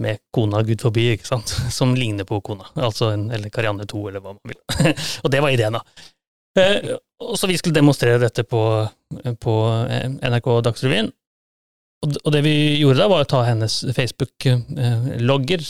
[0.00, 4.02] med kona, gud forbi, ikke sant, som ligner på kona, altså en, eller Karianne 2,
[4.08, 4.60] eller hva man vil.
[5.22, 6.06] og det var ideen, da.
[6.58, 8.62] Eh, og så vi skulle demonstrere dette på,
[9.40, 9.56] på
[10.20, 11.12] NRK Dagsrevyen,
[12.02, 15.62] og det vi gjorde da, var å ta hennes Facebook-logger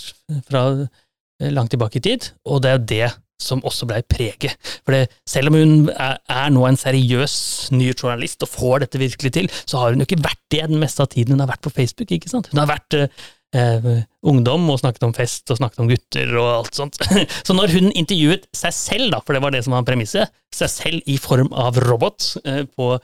[0.49, 3.11] fra eh, langt tilbake i tid, og det er jo det
[3.43, 4.55] som også blei preget.
[4.87, 7.35] For det, selv om hun er, er, nå en seriøs
[7.75, 10.83] ny journalist og får dette virkelig til, så har hun jo ikke vært det den
[10.83, 12.11] meste av tiden hun har vært på Facebook.
[12.11, 12.51] ikke sant?
[12.53, 13.93] Hun har vært eh, eh
[14.23, 17.01] ungdom og snakket om fest og snakket om gutter og alt sånt.
[17.47, 20.71] Så når hun intervjuet seg selv, da, for det var det som var premisset, seg
[20.71, 22.95] selv i form av robot eh, på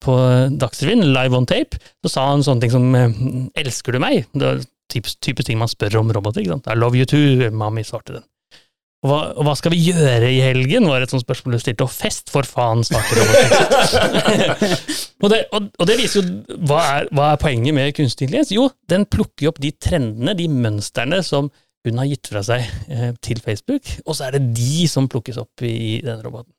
[0.00, 0.16] på
[0.60, 3.20] Dagsrevyen, live on tape, så sa han sånne ting som eh,
[3.60, 6.40] 'elsker du meg?' Det er typisk, typisk ting man spør om roboter.
[6.40, 6.66] ikke sant?
[6.66, 8.26] 'I love you too', mami svarte den.
[9.00, 11.86] Og hva, og hva, skal vi gjøre i helgen, var et sånt spørsmål du stilte.
[11.86, 14.74] Og fest, for faen, svarte roboten.
[15.24, 18.52] og, og, og, det viser jo hva er, hva er poenget med kunstig intelligens?
[18.52, 21.48] Jo, den plukker opp de trendene, de mønstrene som
[21.88, 25.40] hun har gitt fra seg eh, til Facebook, og så er det de som plukkes
[25.40, 26.52] opp i, i den roboten.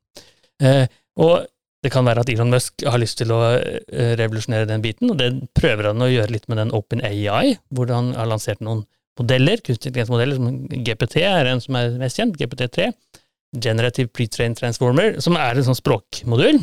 [0.65, 0.88] Eh,
[1.21, 1.45] og
[1.81, 5.17] det kan være at Elon Musk har lyst til å eh, revolusjonere den biten, og
[5.17, 8.83] det prøver han å gjøre litt med den Open AI, hvor han har lansert noen
[9.19, 12.91] modeller, kunstig intelligensmodeller, som GPT er en som er mest kjent, GPT3,
[13.61, 16.61] Generative Pre-trained Transformer, som er en sånn språkmodul.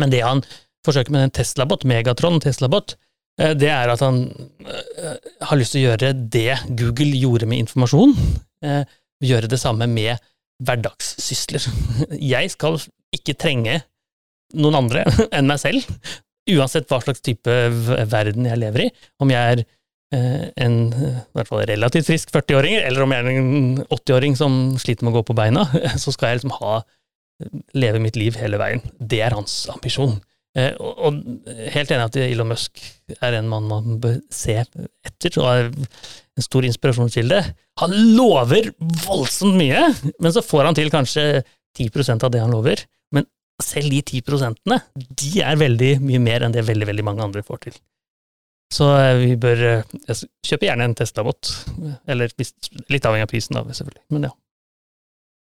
[0.00, 0.42] Men det han
[0.86, 2.96] forsøker med den Tesla-bot, Megatron Tesla-bot,
[3.36, 4.24] eh, det er at han
[4.64, 8.16] eh, har lyst til å gjøre det Google gjorde med informasjon,
[9.22, 10.16] gjøre det samme med
[10.62, 11.64] hverdagssysler.
[12.32, 12.80] Jeg skal
[13.12, 13.80] ikke trenge
[14.58, 15.04] noen andre
[15.36, 15.86] enn meg selv,
[16.52, 17.54] uansett hva slags type
[18.10, 18.88] verden jeg lever i.
[19.22, 23.30] Om jeg er eh, en i hvert fall relativt frisk 40-åring, eller om jeg er
[23.36, 25.68] en 80-åring som sliter med å gå på beina,
[26.02, 26.82] så skal jeg liksom ha
[27.74, 28.82] leve mitt liv hele veien.
[28.98, 30.18] Det er hans ambisjon.
[30.52, 31.22] Eh, og,
[31.72, 32.82] helt enig at Elon Musk
[33.14, 37.40] er en mann man bør se etter, og er en stor inspirasjonskilde.
[37.80, 38.72] Han lover
[39.06, 39.88] voldsomt mye,
[40.20, 41.26] men så får han til kanskje
[41.78, 42.84] 10% av det han lover
[43.64, 47.44] selv de ti prosentene, de er veldig mye mer enn det veldig, veldig mange andre
[47.46, 47.80] får til.
[48.72, 51.50] Så eh, vi bør eh, kjøpe gjerne en Tesla-bot,
[52.10, 54.04] eller litt avhengig av prisen, da, selvfølgelig.
[54.16, 54.32] Men ja.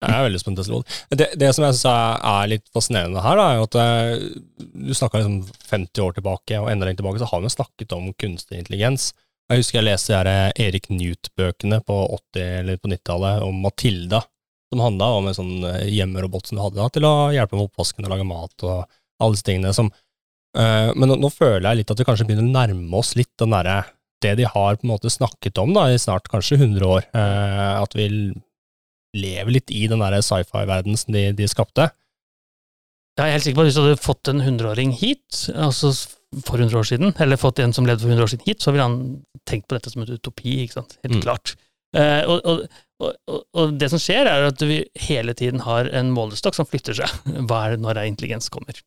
[0.02, 0.80] Jeg er veldig spent på.
[1.14, 5.22] Det, det som jeg syns er litt fascinerende her, da, er at eh, du snakka
[5.22, 9.12] liksom 50 år tilbake, og enda lenger tilbake, så har vi snakket om kunstig intelligens.
[9.52, 10.18] Jeg husker jeg leste
[10.64, 11.98] Erik Newt-bøkene på
[12.34, 14.24] 80- eller på 90-tallet om Matilda,
[14.72, 17.68] som handla om en sånn eh, hjemmerobot som du hadde da, til å hjelpe med
[17.68, 18.78] oppvasken og lage mat og
[19.22, 19.74] alle disse tingene.
[19.76, 19.92] Som,
[20.58, 23.34] uh, men nå, nå, føler jeg litt at vi kanskje begynner å nærme oss litt
[23.42, 23.82] den derre
[24.22, 27.08] det de har på en måte snakket om da, i snart kanskje 100 år.
[27.10, 28.08] Uh, at vi
[29.18, 31.90] lever litt i den sci-fi-verdenen som de, de, skapte.
[33.18, 35.92] Jeg er helt sikker på at hvis du hadde fått en hundreåring hit, altså
[36.46, 38.72] for 100 år siden, eller fått en som levde for 100 år siden hit, så
[38.72, 39.02] ville han
[39.50, 40.96] tenkt på dette som en utopi, ikke sant.
[41.04, 41.26] Helt Mm.
[41.26, 41.56] klart.
[41.98, 42.62] Eh, og, og,
[43.04, 46.98] og, og det som skjer, er at vi hele tiden har en målestokk som flytter
[47.02, 47.12] seg.
[47.50, 48.80] Hva er det når er intelligens kommer?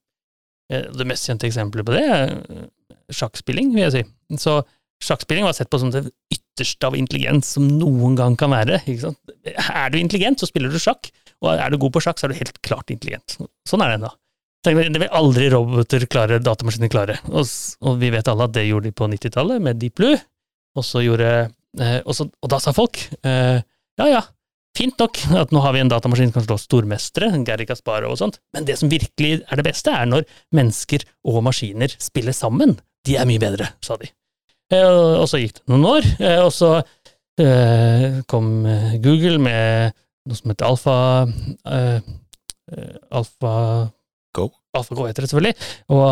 [0.72, 2.64] Eh, det mest kjente eksempelet på det er eh,
[3.12, 4.04] sjakkspilling, vil jeg si.
[4.46, 4.60] Så
[5.04, 8.80] sjakkspilling var sett på som det ytterste av intelligens som noen gang kan være.
[8.86, 11.10] Er du intelligent, så spiller du sjakk,
[11.44, 13.36] og er du god på sjakk, så er du helt klart intelligent.
[13.68, 14.14] Sånn er det ennå.
[14.64, 17.18] Det vil aldri roboter klare, datamaskiner klare.
[17.28, 17.44] Og,
[17.84, 20.16] og vi vet alle at det gjorde de på 90-tallet med Deep Blue.
[20.74, 23.58] Og så gjorde og, så, og da sa folk eh,
[23.98, 24.22] ja ja,
[24.76, 28.20] fint nok at nå har vi en datamaskin som kan slå stormestere, Gary Kasparov og
[28.20, 32.76] sånt, men det som virkelig er det beste, er når mennesker og maskiner spiller sammen.
[33.04, 34.08] De er mye bedre, sa de.
[34.72, 34.84] Eh,
[35.20, 36.70] og, så gikk det noen år, eh, og så
[37.40, 40.96] eh, kom eh, Google med noe som heter Alfa
[41.68, 41.98] eh,
[44.34, 44.48] Go.
[44.74, 45.04] Alfa Go.
[45.06, 45.56] Heter det selvfølgelig,
[45.92, 46.06] og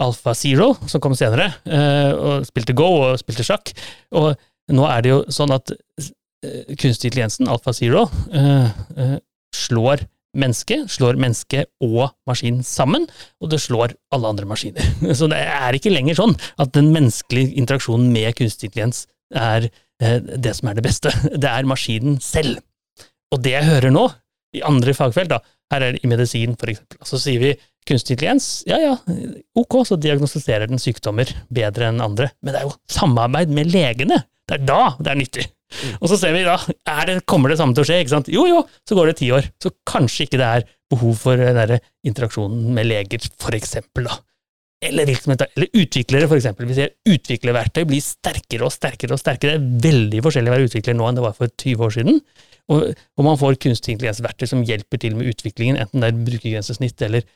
[0.00, 3.74] Alfa Zero, som kom senere, eh, og spilte Go og spilte sjakk.
[4.16, 4.32] Og
[4.74, 9.18] nå er det jo sånn at eh, kunstig intelligensen, Alfa Zero, eh, eh,
[9.56, 10.04] slår
[10.40, 13.08] menneske, slår menneske og maskin sammen,
[13.42, 14.86] og det slår alle andre maskiner.
[15.18, 20.54] Så det er ikke lenger sånn at den menneskelige interaksjonen med kunstig intelligens er det
[20.56, 21.10] som er det beste.
[21.36, 22.62] Det er maskinen selv.
[23.34, 24.06] Og det jeg hører nå,
[24.56, 27.52] i andre fagfelt, da, her er det i medisin for eksempel, så sier vi
[27.88, 28.94] kunstig intelligens, ja ja,
[29.58, 34.20] ok, så diagnostiserer den sykdommer bedre enn andre, men det er jo samarbeid med legene,
[34.50, 35.46] det er da det er nyttig.
[36.00, 36.56] Og så ser vi da,
[37.06, 38.30] det, kommer det samme til å skje, ikke sant?
[38.32, 41.58] Jo jo, så går det ti år, så kanskje ikke det er behov for den
[41.58, 44.18] der interaksjonen med leger, for eksempel da.
[44.80, 46.66] Eller eller utviklere, for eksempel.
[46.70, 49.58] Vi ser utviklerverktøy blir sterkere og sterkere og sterkere.
[49.60, 52.22] Det er veldig forskjellig å være utvikler nå enn det var for 20 år siden.
[52.72, 57.04] Og, og man får kunstig intelligensverktøy som hjelper til med utviklingen, enten det er brukergrensesnitt
[57.04, 57.26] eller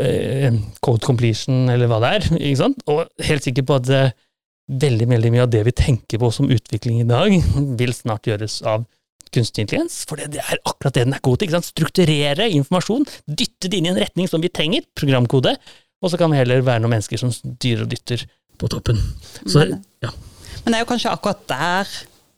[0.00, 2.28] eh, code completion eller hva det er.
[2.38, 2.80] ikke sant?
[2.88, 4.16] Og helt sikker på at eh,
[4.66, 7.28] veldig, veldig mye av det vi tenker på som utvikling i dag,
[7.80, 8.78] vil snart gjøres av
[9.34, 11.44] kunstig intelligens, for det, det er akkurat det den er god til.
[11.48, 11.72] ikke sant?
[11.72, 15.52] Strukturere informasjon, dytte det inn i en retning som vi trenger, programkode,
[16.02, 17.30] og så kan vi heller være noen mennesker som
[17.62, 18.20] dyrer og dytter
[18.56, 18.96] på toppen.
[19.44, 20.10] Så, Men- ja.
[20.64, 21.84] Men det er jo kanskje akkurat der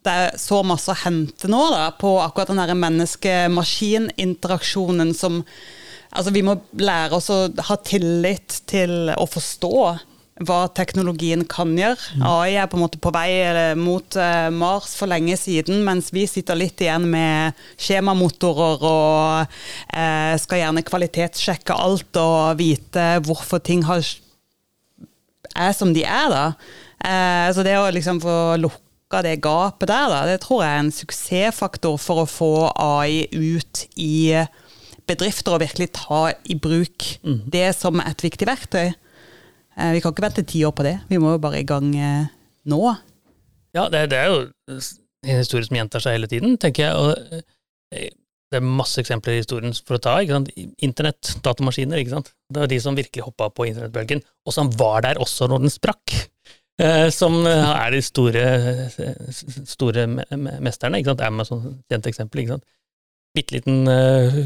[0.06, 5.34] det er så masse å hente nå, da, på akkurat den menneske-maskin-interaksjonen som
[6.08, 10.00] Altså, vi må lære oss å ha tillit til å forstå
[10.46, 11.98] hva teknologien kan gjøre.
[12.22, 13.30] AI er på en måte på vei
[13.78, 19.58] mot eh, Mars for lenge siden, mens vi sitter litt igjen med skjemamotorer og
[19.94, 24.04] eh, skal gjerne kvalitetssjekke alt og vite hvorfor ting har
[25.58, 26.44] er som de er, da.
[26.98, 30.84] Eh, så det å liksom få lukka det gapet der, da, det tror jeg er
[30.84, 34.36] en suksessfaktor for å få AI ut i
[35.08, 38.92] bedrifter og virkelig ta i bruk det som et viktig verktøy.
[39.78, 41.92] Eh, vi kan ikke vente ti år på det, vi må jo bare i gang
[41.94, 42.24] eh,
[42.70, 42.80] nå.
[43.76, 44.40] Ja, det, det er jo
[44.74, 46.94] en historie som gjentar seg hele tiden, tenker jeg.
[46.98, 47.36] Og
[47.94, 48.08] eh,
[48.48, 50.16] det er masse eksempler i historien for å ta.
[50.24, 50.50] ikke sant?
[50.82, 52.00] Internett, datamaskiner.
[52.00, 52.30] ikke sant?
[52.48, 55.74] Det var de som virkelig hoppa på internettbølgen, og som var der også når den
[55.74, 56.14] sprakk.
[57.12, 58.42] Som er de store,
[59.66, 61.00] store me- me- mesterne.
[61.02, 61.24] ikke sant?
[61.26, 62.40] Amazon, kjent eksempel.
[62.44, 62.64] ikke sant?
[63.36, 63.82] Bitte liten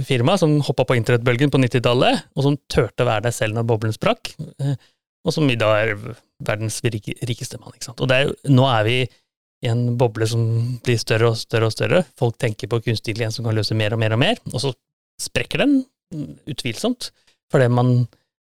[0.09, 3.69] firma som hoppa på internettbølgen på 90-tallet, og som turte å være der selv når
[3.71, 4.33] boblen sprakk.
[5.23, 5.93] Og som i dag er
[6.43, 7.75] verdens rikeste mann.
[7.77, 8.01] ikke sant?
[8.03, 8.97] Og er, nå er vi
[9.63, 10.43] i en boble som
[10.83, 12.01] blir større og større og større.
[12.19, 14.73] Folk tenker på kunstig intelligens som kan løse mer og mer og mer, og så
[15.23, 15.77] sprekker den,
[16.51, 17.13] utvilsomt,
[17.53, 17.93] fordi man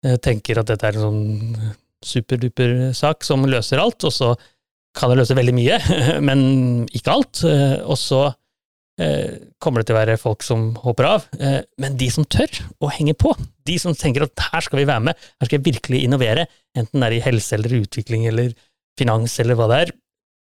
[0.06, 4.32] eh, tenker at dette er en sånn superduper sak som løser alt, og så
[4.96, 5.76] kan det løse veldig mye,
[6.28, 6.40] men
[6.96, 7.44] ikke alt.
[7.48, 8.38] eh, Og så eh,
[9.62, 12.50] kommer det til å være folk som hopper av, eh, men de som tør
[12.84, 13.32] å henge på,
[13.64, 17.00] de som tenker at her skal vi være med, her skal jeg virkelig innovere, enten
[17.00, 18.52] det er i helse eller utvikling eller
[19.00, 19.94] finans eller hva det er,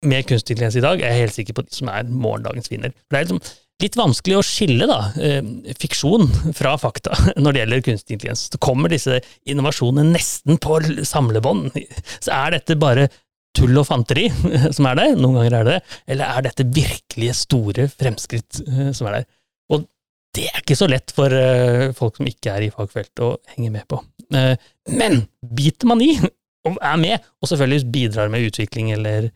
[0.03, 2.91] med kunstig intelligens i dag, er jeg helt sikker på de som er morgendagens vinner.
[2.91, 3.43] Det er liksom
[3.83, 5.41] litt vanskelig å skille da, eh,
[5.79, 8.47] fiksjon fra fakta når det gjelder kunstig intelligens.
[8.51, 9.19] Så kommer disse
[9.49, 11.71] innovasjonene nesten på samlebånd.
[12.19, 13.09] Så er dette bare
[13.63, 14.27] tull og fanteri
[14.75, 18.91] som er der, noen ganger er det det, eller er dette virkelige store fremskritt eh,
[18.95, 19.27] som er der?
[19.73, 19.85] Og
[20.35, 23.71] det er ikke så lett for eh, folk som ikke er i fagfeltet å henge
[23.73, 24.01] med på.
[24.35, 24.55] Eh,
[24.97, 25.23] men
[25.55, 26.11] biter man i,
[26.67, 29.31] og er med, og selvfølgelig bidrar med utvikling eller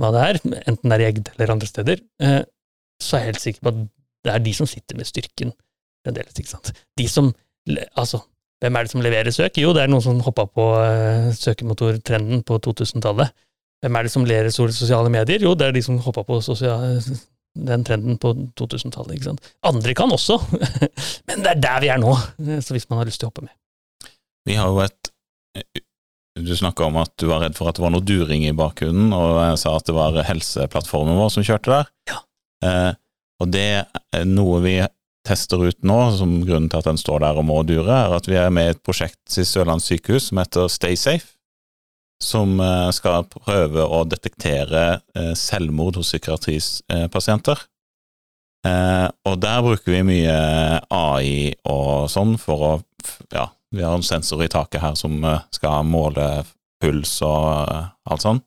[0.00, 2.00] hva det er, enten det er i Egd eller andre steder,
[3.00, 3.78] så er jeg helt sikker på at
[4.26, 5.54] det er de som sitter med styrken
[6.04, 6.68] fremdeles, ikke sant.
[7.00, 7.30] De som,
[7.96, 8.20] altså,
[8.60, 9.56] hvem er det som leverer søk?
[9.62, 10.66] Jo, det er noen som hoppa på
[11.40, 13.32] søkemotortrenden på 2000-tallet.
[13.84, 15.42] Hvem er det som ler so- sosiale medier?
[15.44, 17.00] Jo, det er de som hoppa på sosiale,
[17.56, 19.50] den trenden på 2000-tallet, ikke sant.
[19.68, 20.38] Andre kan også,
[21.28, 22.14] men det er der vi er nå,
[22.64, 23.54] så hvis man har lyst til å hoppe med.
[24.46, 25.12] Vi har jo et
[26.36, 29.08] du snakka om at du var redd for at det var noe during i bakgrunnen,
[29.16, 31.88] og jeg sa at det var helseplattformen vår som kjørte der.
[32.10, 32.18] Ja.
[32.66, 32.92] Eh,
[33.40, 34.74] og det er noe vi
[35.26, 38.28] tester ut nå, som grunnen til at den står der og må dure, er at
[38.28, 41.32] vi er med i et prosjekt i Sørlandet sykehus som heter Stay Safe,
[42.26, 44.84] som eh, skal prøve å detektere
[45.16, 47.62] eh, selvmord hos psykiatripasienter.
[48.66, 50.36] Eh, og der bruker vi mye
[50.90, 52.74] AI og sånn for å
[53.30, 55.22] Ja, vi har en sensor i taket her som
[55.54, 56.42] skal måle
[56.82, 57.70] puls og
[58.10, 58.40] alt sånn.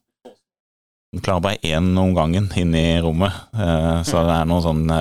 [1.14, 4.98] Den klarer bare én om gangen inn i rommet, så det er noen sånne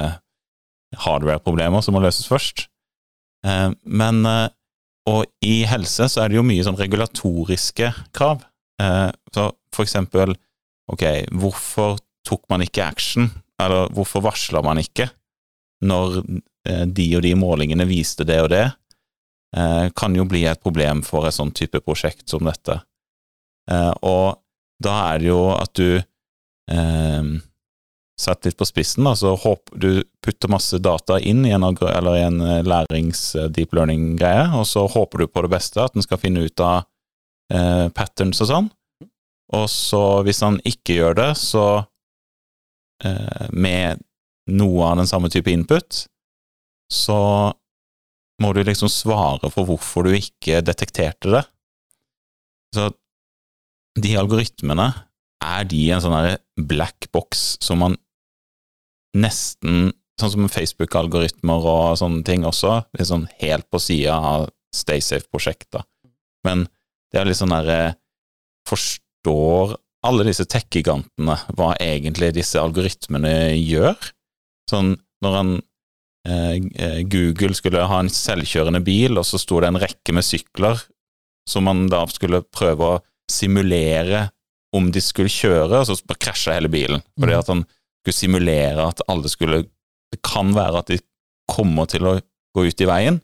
[1.02, 2.68] hardware-problemer som må løses først.
[3.42, 4.22] Men
[5.08, 8.44] og i helse så er det jo mye sånn regulatoriske krav.
[8.82, 10.34] Eh, så for eksempel,
[10.92, 15.08] ok, hvorfor tok man ikke action, eller hvorfor varsla man ikke
[15.86, 16.20] når
[16.68, 18.66] eh, de og de målingene viste det og det,
[19.56, 22.82] eh, kan jo bli et problem for et sånn type prosjekt som dette.
[23.68, 24.38] Og
[24.80, 26.00] da er det jo at du
[28.18, 29.90] Sett litt på spissen, da, så håper du
[30.24, 35.26] putter masse data inn i en, eller i en lærings-deep learning-greie, og så håper du
[35.30, 36.88] på det beste, at den skal finne ut av
[37.54, 38.68] eh, patterns og sånn.
[39.56, 41.64] Og så, hvis han ikke gjør det, så
[43.04, 44.02] eh, med
[44.52, 46.04] noe av den samme type input,
[46.92, 47.20] så
[48.42, 51.44] må du liksom svare for hvorfor du ikke detekterte det.
[52.76, 52.90] Så
[53.98, 54.92] de algoritmene,
[55.38, 56.32] er de en sånn
[56.66, 57.96] black box som man
[59.16, 62.72] nesten Sånn som Facebook-algoritmer og sånne ting også,
[63.06, 65.86] sånn helt på sida av Stay Safe-prosjektet.
[66.42, 66.64] Men
[67.12, 67.96] det er litt sånn derre eh,
[68.68, 73.96] Forstår alle disse tech-gigantene hva egentlig disse algoritmene gjør?
[74.68, 74.90] Sånn
[75.24, 75.52] når han
[76.28, 80.26] eh, eh, Google skulle ha en selvkjørende bil, og så sto det en rekke med
[80.26, 80.82] sykler
[81.48, 83.00] som man da skulle prøve å
[83.32, 84.26] simulere
[84.76, 87.00] om de skulle kjøre, og så krasja hele bilen.
[87.16, 87.40] Fordi mm.
[87.40, 87.64] at han
[88.02, 89.64] skulle simulere at alle skulle
[90.08, 90.96] Det kan være at de
[91.52, 92.14] kommer til å
[92.56, 93.18] gå ut i veien,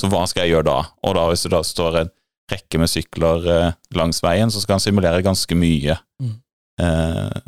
[0.00, 0.78] så hva skal jeg gjøre da?
[1.04, 2.12] Og da hvis det da står en
[2.50, 5.96] rekke med sykler eh, langs veien, så skal han simulere ganske mye.
[6.22, 6.34] Mm.
[6.82, 7.40] Eh,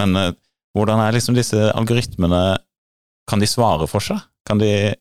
[0.00, 0.32] men eh,
[0.76, 2.58] hvordan er liksom disse algoritmene
[3.26, 4.20] Kan de svare for seg?
[4.46, 4.94] Kan de,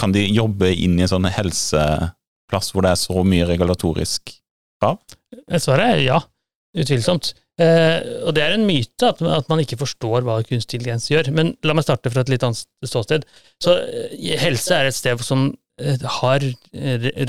[0.00, 4.32] kan de jobbe inn i en sånn helseplass hvor det er så mye regulatorisk
[4.80, 4.96] krav?
[5.60, 6.16] Svaret er ja,
[6.72, 7.34] utvilsomt.
[7.60, 11.28] Eh, og det er en myte at, at, man ikke forstår hva kunstig intelligens gjør.
[11.36, 13.26] Men la meg starte fra et litt annet ståsted.
[13.62, 16.44] Så eh, helse er et sted som har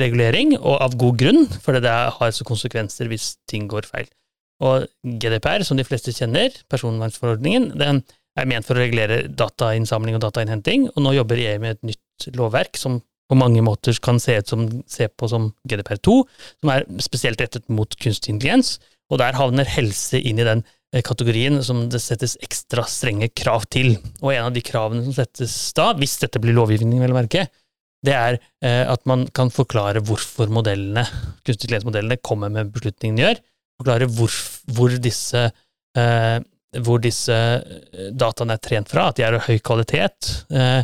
[0.02, 4.10] regulering, og av god grunn, for det har så konsekvenser hvis ting går feil.
[4.64, 8.04] Og GDPR, som de fleste kjenner, personvernforordningen, den
[8.40, 12.30] er ment for å regulere datainnsamling og datainnhenting, og nå jobber EU med et nytt
[12.38, 13.02] lovverk som
[13.32, 16.16] på mange måter kan se, som, se på som GDPR2,
[16.62, 18.78] som er spesielt rettet mot kunstig intelligens,
[19.12, 23.68] og der havner helse inn i den eh, kategorien som det settes ekstra strenge krav
[23.74, 23.96] til.
[24.22, 27.48] Og en av de kravene som settes da, hvis dette blir lovgivning, vel å merke,
[28.04, 31.06] det er eh, at man kan forklare hvorfor modellene,
[31.44, 33.42] kunstig intelligens-modellene kommer med beslutningen de gjør.
[33.80, 34.34] Forklare hvor,
[34.76, 35.44] hvor, disse,
[35.98, 36.38] eh,
[36.84, 40.84] hvor disse eh, dataene er trent fra, at de er av høy kvalitet, eh,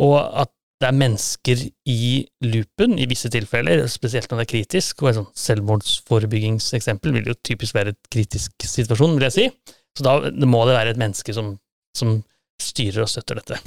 [0.00, 2.04] og at det er mennesker i
[2.48, 7.36] loopen i visse tilfeller, spesielt når det er kritisk, og et sånt selvmordsforebyggingseksempel vil jo
[7.44, 9.74] typisk være et kritisk situasjon, vil jeg si.
[9.98, 10.14] Så da
[10.48, 11.52] må det være et menneske som,
[11.96, 12.14] som
[12.60, 13.60] styrer og støtter dette.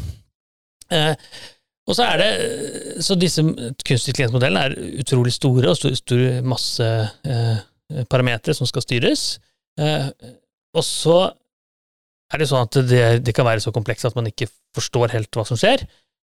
[0.94, 1.14] Eh,
[1.84, 2.32] og så er det,
[3.04, 6.86] så disse kunstig intelligens-modellene er utrolig store, og store, store masse
[7.28, 7.58] eh,
[8.10, 9.24] parametere som skal styres.
[9.80, 10.08] Eh,
[10.74, 11.18] og så
[12.34, 15.36] er det sånn at det, det, kan være så komplekst at man ikke forstår helt
[15.36, 15.84] hva som skjer.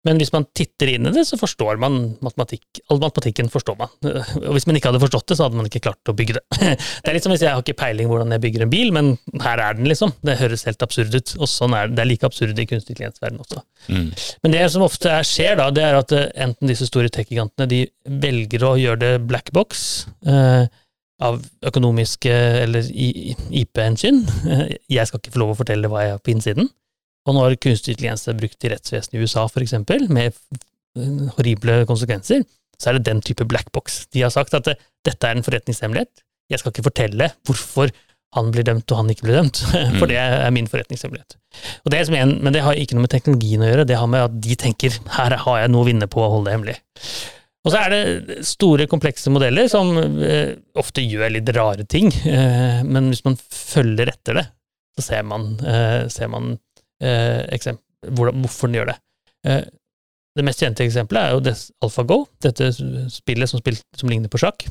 [0.07, 2.81] Men hvis man titter inn i det, så forstår man matematikk.
[2.89, 3.91] All matematikken forstår man.
[4.07, 6.45] Og hvis man ikke hadde forstått det, så hadde man ikke klart å bygge det.
[7.01, 9.13] Det er litt som hvis jeg har ikke peiling hvordan jeg bygger en bil, men
[9.45, 10.15] her er den, liksom.
[10.25, 11.35] Det høres helt absurd ut.
[11.37, 11.99] Og sånn er det.
[11.99, 13.65] Det er like absurd i kunstig intelligens-verden også.
[13.93, 14.09] Mm.
[14.45, 17.85] Men det som ofte skjer, da, det er at eh, enten disse store tech-gigantene de
[18.25, 20.65] velger å gjøre det black box eh,
[21.21, 22.33] av økonomiske
[22.65, 24.25] eller IP-hensyn.
[24.97, 26.71] Jeg skal ikke få lov å fortelle hva jeg har på innsiden.
[27.29, 30.37] Og når kunstig intelligens er brukt i rettsvesenet i USA, for eksempel, med
[31.37, 32.45] horrible konsekvenser,
[32.81, 34.07] så er det den type black box.
[34.15, 34.71] De har sagt at
[35.07, 36.25] dette er en forretningshemmelighet.
[36.51, 37.93] Jeg skal ikke fortelle hvorfor
[38.37, 39.61] han blir dømt og han ikke blir dømt,
[39.99, 41.37] for det er min forretningshemmelighet.
[41.85, 44.11] Og det er en, men det har ikke noe med teknologien å gjøre, det har
[44.11, 46.79] med at de tenker her har jeg noe å vinne på å holde det hemmelig.
[47.61, 52.81] Og så er det store, komplekse modeller som eh, ofte gjør litt rare ting, eh,
[52.87, 54.47] men hvis man følger etter det,
[54.97, 56.55] så ser man, eh, ser man
[57.03, 57.71] eh,
[58.09, 58.97] hvordan, hvorfor den gjør det.
[59.47, 59.63] Eh,
[60.39, 62.71] det mest kjente eksempelet er jo AlphaGo, dette
[63.13, 64.67] spillet som, spilt, som ligner på sjakk,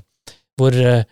[0.60, 1.04] hvor eh,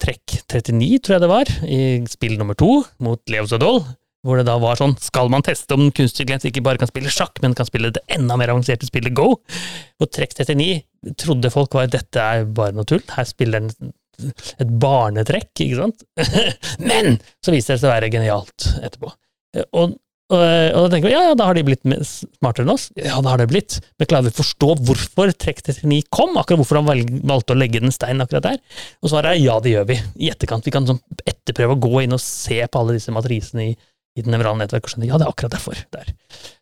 [0.00, 3.82] trekk 39, tror jeg det var, i spill nummer to mot Leo Zadol,
[4.24, 7.12] hvor det da var sånn Skal man teste om kunstig intelligens ikke bare kan spille
[7.12, 9.34] sjakk, men kan spille det enda mer avanserte spillet Go?
[10.00, 13.92] Og trekk 39 trodde folk var dette er bare noe tull, her spiller den
[14.62, 16.04] et barnetrekk, ikke sant?
[16.88, 19.10] men så viste det seg å være genialt etterpå.
[19.74, 19.96] Og
[20.32, 22.86] og, og, da tenker vi ja, ja, da har de blitt smartere enn oss.
[22.96, 23.76] Ja, da har det blitt.
[24.00, 26.38] Men klarer vi å forstå hvorfor trekk 39 kom?
[26.40, 26.88] Akkurat hvorfor han
[27.28, 28.62] valgte å legge den steinen akkurat der?
[29.04, 29.98] Og svaret er ja, det gjør vi.
[30.24, 30.64] I etterkant.
[30.64, 33.76] Vi kan sånn etterprøve å gå inn og se på alle disse matrisene i,
[34.16, 35.86] i det nevrale nettverket og skjønne ja, det er akkurat derfor.
[35.92, 36.12] Der.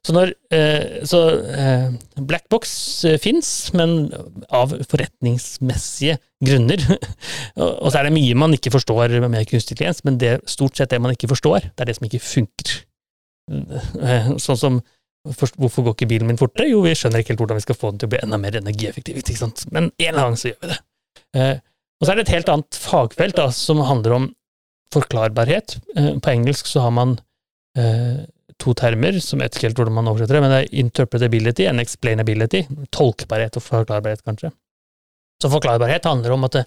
[0.03, 1.89] Så, når, eh, så eh,
[2.19, 3.49] Blackbox eh, fins,
[3.79, 4.09] men
[4.51, 6.83] av forretningsmessige grunner.
[7.63, 10.91] og så er det mye man ikke forstår med kunstig intelligens, men det stort sett
[10.91, 12.81] det man ikke forstår, det er det som ikke funker.
[13.53, 14.83] Eh, sånn som
[15.23, 16.65] Hvorfor går ikke bilen min fortere?
[16.67, 18.57] Jo, vi skjønner ikke helt hvordan vi skal få den til å bli enda mer
[18.59, 19.21] energieffektiv.
[19.21, 19.61] ikke sant?
[19.71, 20.79] Men en eller annen så gjør vi det.
[21.39, 24.27] Eh, og så er det et helt annet fagfelt da, som handler om
[24.91, 25.77] forklarbarhet.
[25.95, 27.15] Eh, på engelsk så har man
[28.61, 31.69] to termer, som jeg vet ikke helt hvordan man oversetter det, men det er interpretability
[31.71, 32.65] and explainability.
[32.93, 34.51] Tolkbarhet og forklarbarhet, kanskje.
[35.41, 36.65] Så forklarbarhet handler om at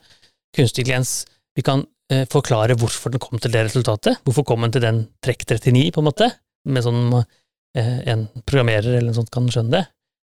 [0.55, 1.25] kunstig intelligens
[1.59, 1.85] Vi kan
[2.31, 4.23] forklare hvorfor den kom til det resultatet.
[4.23, 6.31] Hvorfor kom den til den trekk 39, på en måte?
[6.65, 9.83] Med sånn eh, en programmerer eller noe sånt kan skjønne det.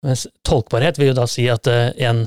[0.06, 2.24] Mens tolkbarhet vil jo da si at eh, en,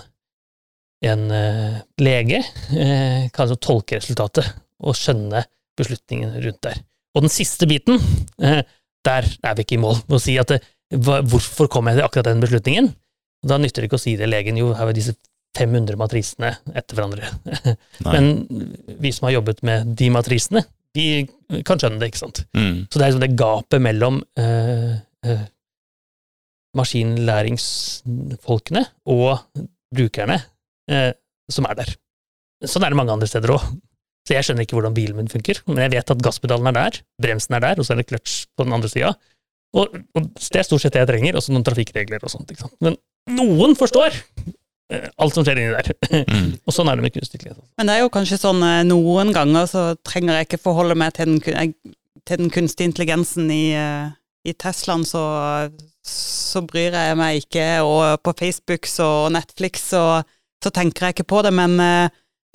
[1.07, 2.41] en eh, lege
[2.71, 4.47] kan altså tolke resultatet
[4.81, 5.45] og skjønne
[5.77, 6.81] beslutningen rundt der.
[7.15, 7.99] Og den siste biten,
[8.39, 10.53] der er vi ikke i mål med å si at
[10.91, 12.87] hvorfor kom jeg til akkurat den beslutningen?
[13.45, 15.15] Da nytter det ikke å si det legen, jo, her var disse
[15.57, 17.27] 500 matrisene etter hverandre.
[18.07, 18.29] Men
[19.01, 20.63] vi som har jobbet med de matrisene,
[20.97, 21.05] de
[21.67, 22.37] kan skjønne det, ikke sant.
[22.57, 22.75] Mm.
[22.87, 24.93] Så det er liksom det gapet mellom eh,
[25.27, 25.43] eh,
[26.77, 29.31] maskinlæringsfolkene og
[29.95, 30.37] brukerne
[30.91, 31.11] eh,
[31.51, 31.89] som er der.
[32.67, 33.63] Sånn er det mange andre steder òg.
[34.27, 36.93] Så jeg skjønner ikke hvordan bilen min funker, men jeg vet at gasspedalen er der,
[37.23, 39.09] bremsen er der, og så er det kløtsj på den andre sida.
[39.71, 42.51] Og, og, det er stort sett det jeg trenger, og så noen trafikkregler og sånt.
[42.51, 42.77] ikke sant?
[42.85, 42.93] Men
[43.39, 44.11] noen forstår
[44.91, 46.25] alt som skjer inni der.
[46.27, 46.51] Mm.
[46.67, 47.65] og sånn er det med kunstig intelligens.
[47.79, 51.15] Men det er jo kanskje sånn eh, noen ganger så trenger jeg ikke forholde meg
[51.17, 51.73] til den,
[52.27, 54.11] til den kunstige intelligensen i, eh,
[54.47, 55.23] i Teslaen, så,
[56.05, 57.67] så, bryr jeg meg ikke.
[57.87, 60.05] Og på Facebook og Netflix så,
[60.63, 61.53] så tenker jeg ikke på det.
[61.55, 61.77] Men,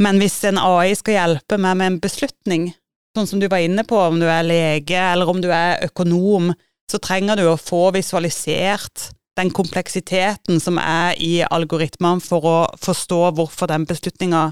[0.02, 2.70] men hvis en AI skal hjelpe meg med en beslutning,
[3.16, 6.50] sånn som du var inne på, om du er lege eller om du er økonom,
[6.90, 13.20] så trenger du å få visualisert den kompleksiteten som er i algoritmene for å forstå
[13.36, 14.48] hvorfor den beslutninga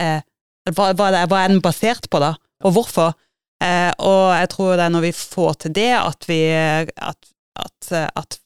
[0.00, 0.24] eh,
[0.72, 2.32] hva, hva, er den basert på, da,
[2.64, 3.14] og hvorfor?
[3.62, 7.92] Eh, og jeg tror det er når vi får til det, at vi at, at,
[8.16, 8.40] at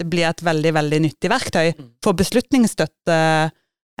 [0.00, 1.90] det blir et veldig, veldig nyttig verktøy mm.
[2.04, 3.18] for beslutningsstøtte,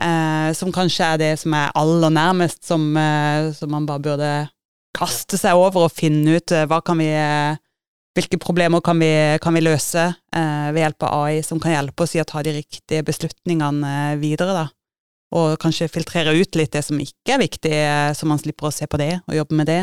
[0.02, 4.32] eh, som kanskje er det som er aller nærmest, som, eh, som man bare burde
[4.94, 7.60] kaste seg over og finne ut eh, hva kan vi eh,
[8.14, 9.10] hvilke problemer kan vi,
[9.42, 12.42] kan vi løse eh, ved hjelp av AI som kan hjelpe oss i å ta
[12.46, 14.66] de riktige beslutningene eh, videre, da.
[15.34, 18.74] Og kanskje filtrere ut litt det som ikke er viktig, eh, så man slipper å
[18.74, 19.80] se på det og jobbe med det.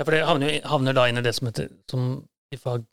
[0.00, 2.06] Ja, for det havner, havner da inn i det som, heter, som
[2.50, 2.86] i fag,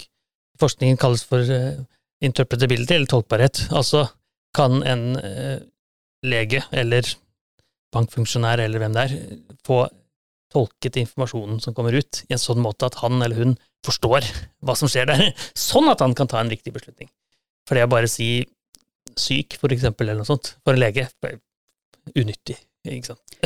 [0.59, 1.79] forskningen kalles for uh,
[2.21, 3.61] interpretability, eller tolkbarhet.
[3.71, 4.03] Altså,
[4.57, 5.55] kan en uh,
[6.27, 7.07] lege eller
[7.95, 9.15] bankfunksjonær eller hvem det er,
[9.65, 9.85] få
[10.51, 14.25] tolket informasjonen som kommer ut, i en sånn måte at han eller hun forstår
[14.65, 17.09] hva som skjer der, sånn at han kan ta en riktig beslutning.
[17.67, 18.45] For det å bare si
[19.17, 21.07] syk, for eksempel, eller noe sånt, for en lege,
[22.15, 22.57] unyttig.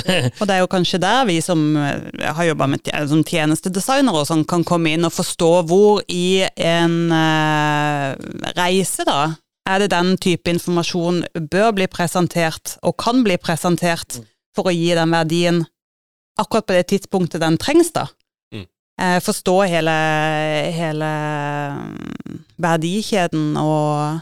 [0.40, 2.68] Og det er jo kanskje der vi som eh, har jobba
[3.10, 8.14] som tjenestedesignere og sånn, kan komme inn og forstå hvor i en uh,
[8.60, 9.34] reise, da,
[9.68, 14.30] er det den type informasjon bør bli presentert, og kan bli presentert, mm.
[14.58, 15.64] for å gi den verdien
[16.40, 18.08] akkurat på det tidspunktet den trengs, da.
[19.00, 19.94] Eh, forstå hele,
[20.76, 21.10] hele
[21.78, 24.20] mm, verdikjeden og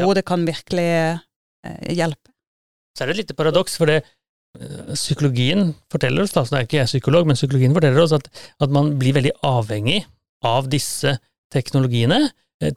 [0.00, 0.16] hvor ja.
[0.18, 2.32] det kan virkelig eh, hjelpe.
[2.96, 4.00] Så er det et lite paradoks, for det,
[4.58, 8.30] eh, psykologien forteller oss, da, så er ikke jeg psykolog, men psykologien forteller oss at,
[8.64, 10.00] at man blir veldig avhengig
[10.48, 11.18] av disse
[11.52, 12.24] teknologiene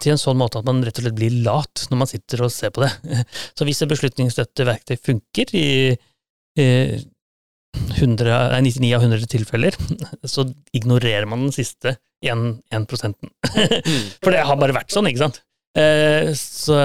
[0.02, 2.54] til en sånn måte at man rett og slett blir lat når man sitter og
[2.54, 2.92] ser på det.
[3.58, 5.68] Så hvis et beslutningsstøtteverktøy funker i,
[6.60, 6.68] i
[7.96, 9.78] 100, 99 av 100 tilfeller,
[10.24, 13.32] så ignorerer man den siste 1, 1 prosenten.
[14.24, 15.42] For det har bare vært sånn, ikke sant?
[15.78, 16.78] Eh, så,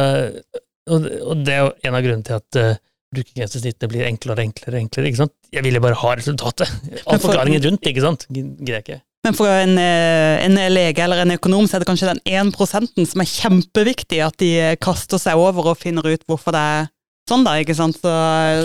[0.90, 2.80] og det er jo en av grunnene til at uh,
[3.14, 4.80] brukergrensesnittet blir enklere og enklere.
[4.82, 5.36] enklere, ikke sant?
[5.54, 6.74] Jeg vil jo bare ha resultatet.
[7.06, 8.26] All forklaringen rundt, ikke sant?
[8.30, 9.00] Greier ikke.
[9.26, 12.54] Men for en, eh, en, lege eller en økonom så er det kanskje den 1
[12.56, 16.88] prosenten som er kjempeviktig, at de kaster seg over og finner ut hvorfor det er
[17.30, 17.96] sånn, da, ikke sant?
[18.02, 18.12] Så,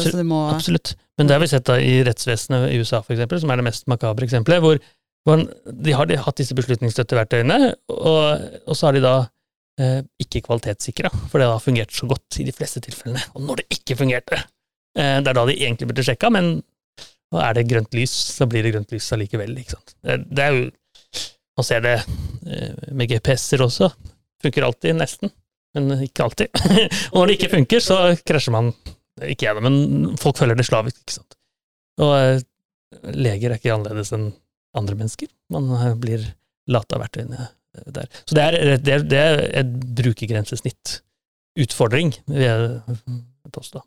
[0.03, 0.95] så det må Absolutt.
[1.20, 3.68] Men det har vi sett da i rettsvesenet i USA, for eksempel, som er det
[3.70, 4.82] mest makabre eksempelet, hvor,
[5.26, 9.16] hvor de har de hatt disse beslutningsstøtteverktøyene, og, og så har de da
[9.80, 13.24] eh, ikke kvalitetssikra, for det har fungert så godt i de fleste tilfellene.
[13.38, 14.41] Og når det ikke fungerte,
[14.99, 16.57] eh, det er da de egentlig burde sjekka, men
[17.34, 19.95] og er det grønt lys, så blir det grønt lys allikevel, ikke sant.
[20.05, 20.66] Det, det er jo
[21.55, 21.93] Man ser det
[22.51, 23.88] eh, med GPS-er også.
[24.43, 25.32] Funker alltid, nesten,
[25.76, 26.47] men ikke alltid.
[27.11, 27.97] og når det ikke funker, så
[28.28, 28.67] krasjer man
[29.23, 31.34] ikke jeg, men folk føler det slavisk, ikke sant.
[32.03, 32.39] Og eh,
[33.15, 34.28] leger er ikke annerledes enn
[34.76, 35.28] andre mennesker.
[35.53, 36.21] Man eh, blir
[36.71, 37.49] lata verktøyene eh,
[37.95, 38.07] der.
[38.26, 38.51] Så det er,
[38.82, 39.71] det er, det er et
[40.01, 42.59] brukergrensesnitt-utfordring, vil jeg
[43.55, 43.80] påstå.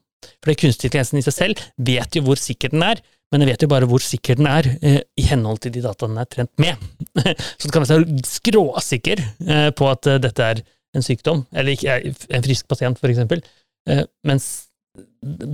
[0.42, 3.62] For kunstig intelligensen i seg selv vet jo hvor sikker den er, men den vet
[3.62, 6.54] jo bare hvor sikker den er eh, i henhold til de dataene den er trent
[6.62, 6.74] med.
[7.58, 10.58] Så du kan være skråsikker eh, på at dette er
[10.96, 11.98] en sykdom, eller ikke
[12.34, 13.42] en frisk pasient, eksempel,
[13.88, 14.48] eh, mens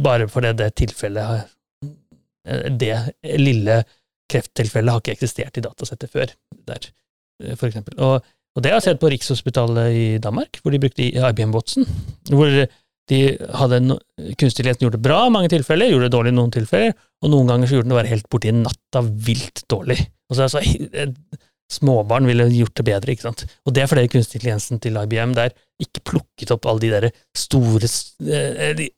[0.05, 1.45] bare fordi det tilfellet
[2.49, 2.95] eh, Det
[3.41, 3.83] lille
[4.31, 6.33] krefttilfellet har ikke eksistert i datasettet før,
[6.69, 6.89] der,
[7.43, 7.99] eh, for eksempel.
[7.99, 8.25] Og,
[8.55, 11.89] og det har jeg sett på Rikshospitalet i Danmark, hvor de brukte IBM Watson.
[12.31, 12.53] Hvor
[13.11, 13.21] de
[13.59, 13.99] hadde no,
[14.39, 17.33] kunstig intelligens gjort det bra i mange tilfeller, gjorde det dårlig i noen tilfeller, og
[17.33, 19.99] noen ganger så gjorde den det bare helt borti natta vilt dårlig.
[20.31, 20.63] Og så altså,
[21.73, 23.47] Småbarn ville gjort det bedre, ikke sant.
[23.65, 27.09] Og det er fordi kunstig intelligensen til IBM der ikke plukket opp alle de der
[27.39, 27.89] store
[28.79, 28.91] de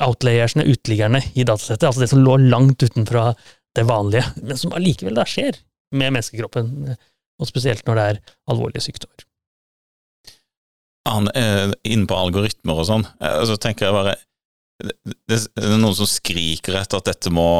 [0.00, 3.32] outlayersene, uteliggerne i datasettet, altså det som lå langt utenfra
[3.76, 5.58] det vanlige, men som allikevel skjer
[5.94, 6.94] med menneskekroppen,
[7.42, 8.20] og spesielt når det er
[8.50, 9.26] alvorlige sykdommer.
[11.10, 14.14] Han er inne på algoritmer og sånn, eh, så tenker jeg bare
[14.84, 17.50] det, er noen som skriker etter at dette må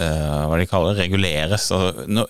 [0.00, 1.66] hva de kaller det, reguleres.
[1.74, 2.24] Altså,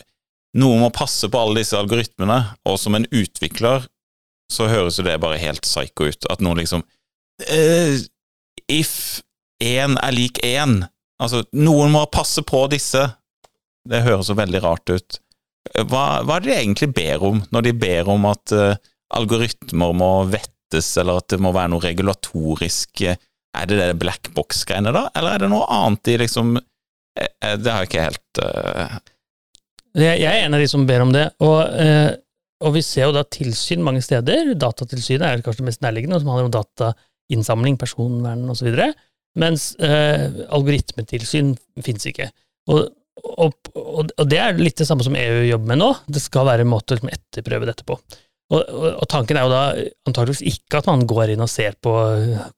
[0.55, 3.87] no, noen må passe på alle disse algoritmene, og som en utvikler
[4.51, 6.27] så høres jo det bare helt psycho ut.
[6.33, 7.97] At noen liksom uh,
[8.71, 9.23] if
[9.63, 10.81] én er lik én.
[11.21, 13.03] Altså, noen må passe på disse.
[13.89, 15.21] Det høres så veldig rart ut.
[15.77, 18.79] Hva, hva er det de egentlig ber om, når de ber om at uh,
[19.17, 24.93] algoritmer må vettes, eller at det må være noe regulatorisk Er det det black box-greiene,
[24.95, 29.01] da, eller er det noe annet de liksom eh, Det har jeg ikke helt uh...
[29.99, 32.13] Jeg er en av de som ber om det, og, uh,
[32.61, 34.53] og vi ser jo da tilsyn mange steder.
[34.61, 38.69] Datatilsynet er kanskje det mest nærliggende, som handler om datainnsamling, personvern osv.,
[39.39, 41.53] mens eh, algoritmetilsyn
[41.87, 42.27] fins ikke.
[42.71, 42.89] Og,
[43.31, 45.91] og, og, det er litt det samme som EU jobber med nå.
[46.11, 47.97] Det skal være en måte å liksom etterprøve dette på.
[48.51, 49.63] Og, tanken er jo da
[50.09, 51.95] antakeligvis ikke at man går inn og ser på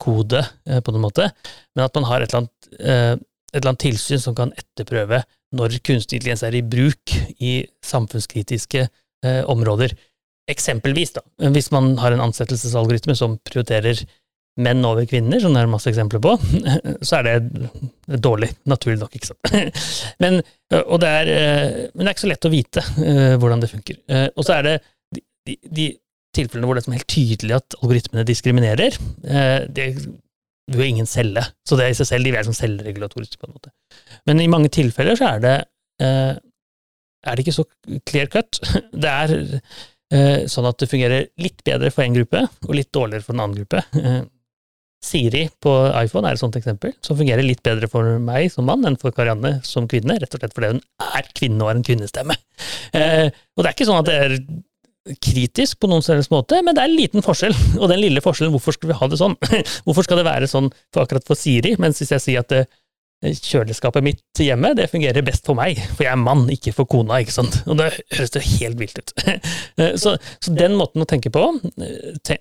[0.00, 1.28] kode, eh, på noen måte,
[1.76, 3.14] men at man har et eller annet, eh,
[3.52, 5.22] et eller annet tilsyn som kan etterprøve
[5.56, 7.12] når kunstig intelligens er i bruk
[7.44, 7.52] i
[7.84, 9.92] samfunnskritiske eh, områder.
[10.50, 11.22] Eksempelvis, da,
[11.52, 14.00] hvis man har en ansettelsesalgoritme som prioriterer
[14.60, 16.34] menn over kvinner, som det er masse eksempler på,
[17.08, 19.52] så er det dårlig, naturlig nok, ikke sant.
[20.22, 20.40] Men,
[20.72, 21.28] det er,
[21.92, 23.96] men det er ikke så lett å vite uh, hvordan det funker.
[24.08, 24.74] Uh, og så er det
[25.12, 25.86] de, de,
[26.32, 28.94] tilfellene hvor det er helt tydelig at algoritmene diskriminerer,
[29.68, 29.86] det
[30.78, 31.44] vil er ingen celle.
[31.68, 33.72] Så det er i seg selv, de er som selvregulatoriske, på en måte.
[34.28, 35.56] Men i mange tilfeller så er det,
[36.02, 37.66] er det ikke så
[38.08, 38.60] clear cut.
[39.02, 43.32] Det er sånn at det fungerer litt bedre for en gruppe, og litt dårligere for
[43.32, 43.80] en annen gruppe.
[45.02, 48.86] Siri på iPhone er et sånt eksempel, som fungerer litt bedre for meg som mann
[48.86, 51.86] enn for Karianne som kvinne, rett og slett fordi hun er kvinne og har en
[51.88, 52.36] kvinnestemme.
[52.94, 54.36] Eh, og det er ikke sånn at det er
[55.22, 58.54] kritisk på noen selvs måte, men det er en liten forskjell, og den lille forskjellen,
[58.54, 59.34] hvorfor skal vi ha det sånn?
[59.86, 62.64] Hvorfor skal det være sånn for akkurat for Siri, mens hvis jeg sier at det,
[63.22, 67.20] kjøleskapet mitt hjemme, det fungerer best for meg, for jeg er mann, ikke for kona,
[67.22, 69.14] ikke sant, og det høres jo helt vilt ut.
[69.80, 71.40] Eh, så, så, den måten å tenke på,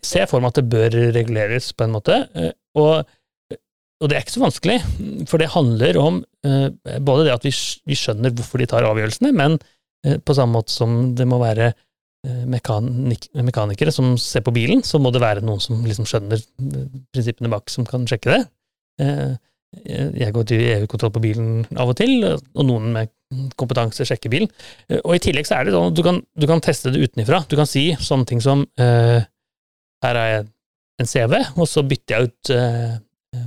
[0.03, 3.07] ser jeg for meg at det bør reguleres på en måte, eh, og,
[3.55, 4.75] og, det er ikke så vanskelig,
[5.31, 9.55] for det handler om eh, både det at vi skjønner hvorfor de tar avgjørelsene, men
[10.01, 11.71] på samme måte som det må være
[12.21, 16.43] mekanik mekanikere som ser på bilen, så må det være noen som liksom skjønner
[17.09, 18.41] prinsippene bak, som kan sjekke det.
[19.87, 23.11] Jeg går til EU-kontroll på bilen av og til, og noen med
[23.57, 24.51] kompetanse sjekker bilen.
[25.01, 27.41] Og i tillegg så er det sånn at du kan, du kan teste det utenifra.
[27.49, 29.25] Du kan si sånne ting som Her
[30.05, 30.45] har jeg
[31.01, 32.97] en CV, og så bytter jeg ut uh,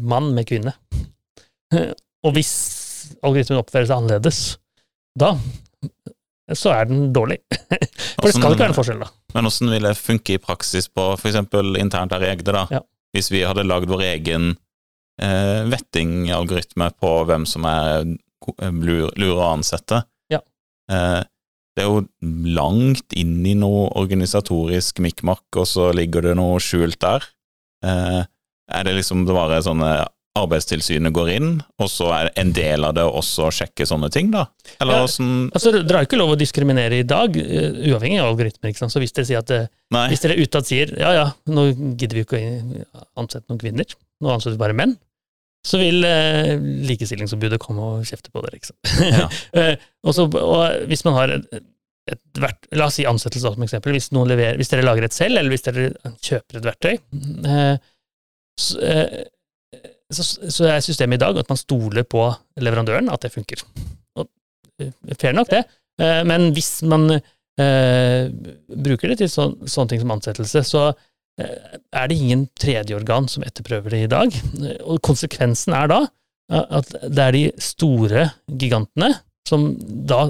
[0.02, 0.74] mann med kvinne.
[2.24, 2.54] og hvis
[3.24, 4.40] algoritmen oppfører seg annerledes,
[5.18, 5.34] da
[6.52, 7.38] så er den dårlig.
[8.18, 9.10] For det skal ikke være en forskjell, da.
[9.36, 12.66] Men åssen vil det funke i praksis på eksempel internt her i Egde, da?
[12.72, 12.82] Ja.
[13.14, 14.52] Hvis vi hadde lagd vår egen
[15.22, 18.04] eh, vettingalgoritme på hvem som er
[18.74, 20.02] lur å ansette.
[20.32, 20.42] Ja.
[20.90, 21.22] Eh,
[21.74, 22.04] det er jo
[22.54, 27.26] langt inn i noe organisatorisk mikmak, og så ligger det noe skjult der.
[27.84, 28.20] Eh,
[28.74, 29.94] er det liksom det bare sånne
[30.34, 34.32] Arbeidstilsynet går inn, og så er en del av det også å sjekke sånne ting,
[34.34, 34.48] da?
[34.82, 38.32] Eller Ja, sånn Altså, Dere har ikke lov å diskriminere i dag, eh, uavhengig av
[38.32, 38.72] algoritmer.
[38.72, 38.94] ikke sant?
[38.94, 40.08] Så hvis dere sier at eh, Nei.
[40.10, 43.86] Hvis dere utad sier ja ja, nå gidder vi ikke å ansette noen kvinner,
[44.24, 44.96] nå ansetter vi bare menn,
[45.64, 46.56] så vil eh,
[46.90, 48.58] likestillingsombudet komme og kjefte på dere.
[48.58, 48.90] ikke sant?
[49.14, 49.28] Ja.
[49.64, 50.34] Eh, og,
[50.90, 51.46] hvis man har et,
[52.10, 53.94] et vert, La oss si ansettelse som eksempel.
[53.94, 56.98] Hvis, noen leverer, hvis dere lager et selv, eller hvis dere kjøper et verktøy,
[57.54, 57.78] eh,
[58.60, 59.22] så, eh,
[60.16, 62.26] så, så er systemet i dag at man stoler på
[62.62, 63.62] leverandøren, at det funker.
[64.18, 64.28] Og,
[64.80, 65.64] eh, fair nok, det.
[66.00, 68.30] Eh, men hvis man eh,
[68.86, 70.84] bruker det til så, sånne ting som ansettelse, så
[71.40, 74.40] eh, er det ingen tredjeorgan som etterprøver det i dag.
[74.82, 79.14] Og konsekvensen er da eh, at det er de store gigantene
[79.48, 79.70] som
[80.08, 80.24] da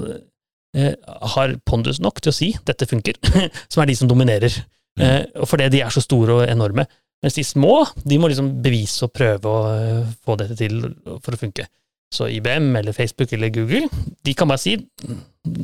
[0.75, 0.93] eh,
[1.35, 3.19] har pondus nok til å si 'dette funker',
[3.71, 4.51] som er de som dominerer.
[4.99, 6.85] Eh, og fordi de er så store og enorme.
[7.23, 10.81] Mens de små de må liksom bevise og prøve å eh, få dette til
[11.23, 11.67] for å funke.
[12.13, 13.87] Så IBM eller Facebook eller Google
[14.23, 14.75] de kan bare si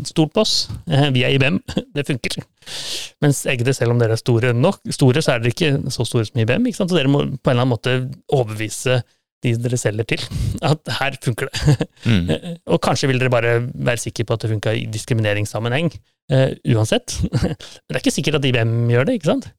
[0.03, 1.59] 'stol på oss, eh, vi er IBM,
[1.95, 2.43] det funker'.
[3.21, 6.25] Mens eggene, selv om dere er store nok, store, så er dere ikke så store
[6.25, 6.67] som IBM.
[6.73, 7.95] Så dere må på en eller annen måte
[8.33, 9.01] overbevise
[9.41, 10.21] de dere selger til,
[10.71, 11.87] at her funker det.
[12.05, 12.29] Mm.
[12.31, 15.91] Eh, Og kanskje vil dere bare være sikre på at det funka i diskrimineringssammenheng,
[16.73, 17.17] uansett.
[17.31, 19.49] Men det er ikke sikkert at IBM gjør det, ikke sant?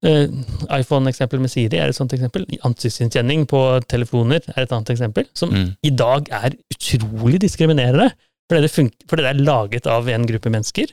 [0.00, 0.30] Eh,
[0.72, 2.46] iPhone-eksempel med Siri er et sånt eksempel.
[2.64, 5.76] Ansiktsgjenkjenning på telefoner er et annet eksempel, som Mm.
[5.84, 8.10] i dag er utrolig diskriminerende,
[8.48, 8.70] fordi det,
[9.06, 10.86] fordi det er laget av en gruppe mennesker,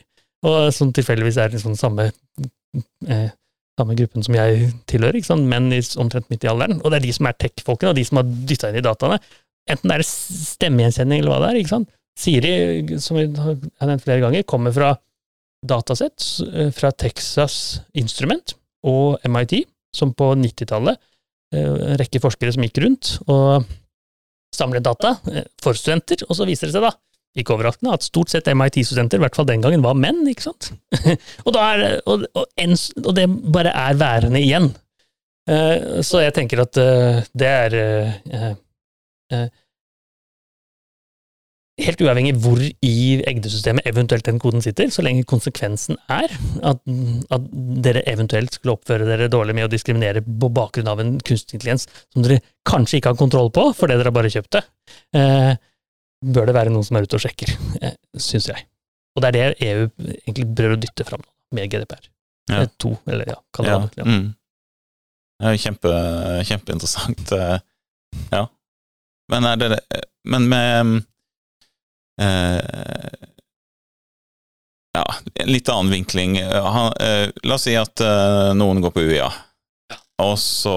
[0.44, 2.12] og som tilfeldigvis er liksom samme,
[3.08, 3.30] eh,
[3.80, 7.12] samme gruppen som jeg tilhører, menn i, omtrent midt i alderen, og det er de
[7.12, 9.18] som er tech-folkene, og de som har dytta inn i dataene.
[9.70, 11.88] Enten det er stemmegjenkjenning eller hva det er, ikke sant.
[12.18, 13.56] Siri, som vi har
[13.88, 14.98] nevnt flere ganger, kommer fra
[15.64, 16.20] datasett
[16.52, 18.54] eh, fra Texas Instrument
[18.88, 19.60] og MIT,
[19.96, 20.96] som på 90-tallet
[21.54, 23.68] eh, en rekke forskere som gikk rundt og
[24.56, 26.92] samlet data eh, for studenter, og så viser det seg da,
[27.38, 30.72] ikke overraskende, at stort sett MIT-studenter, i hvert fall den gangen, var menn, ikke sant?
[31.46, 34.72] og, er, og, og, en, og det bare er værende igjen.
[35.48, 36.82] Eh, så jeg tenker at
[37.32, 37.78] det er
[41.78, 46.32] Helt uavhengig hvor i egdesystemet eventuelt den koden sitter, så lenge konsekvensen er
[46.66, 46.80] at,
[47.30, 47.44] at
[47.84, 51.86] dere eventuelt skulle oppføre dere dårlig med å diskriminere på bakgrunn av en kunstig intelligens
[52.10, 54.64] som dere kanskje ikke har kontroll på fordi dere har bare kjøpt det,
[55.20, 55.52] eh,
[56.34, 58.64] bør det være noen som er ute og sjekker, eh, syns jeg.
[59.14, 59.84] Og det er det EU
[60.26, 61.22] egentlig prøver å dytte fram
[61.54, 62.08] med GDPR.
[62.50, 62.62] Ja.
[62.64, 63.78] Eh, To, eller ja, kall det Ja.
[63.78, 64.02] det.
[64.02, 64.04] ja.
[64.04, 64.34] Mm.
[65.62, 65.94] Kjempe,
[66.50, 67.32] kjempeinteressant.
[67.38, 67.58] eh,
[68.32, 68.46] Ja.
[69.30, 69.78] Men det
[70.24, 71.04] Men med
[72.18, 73.28] eh,
[74.98, 75.04] Ja,
[75.34, 76.38] en litt annen vinkling.
[76.38, 79.28] Eh, Han, eh, la oss si at eh, noen går på UiA,
[80.24, 80.74] og så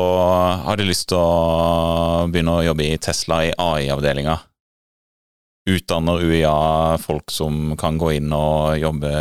[0.66, 4.38] har de lyst til å begynne å jobbe i Tesla i AI-avdelinga.
[5.70, 9.12] Utdanner UiA folk som kan gå inn og jobbe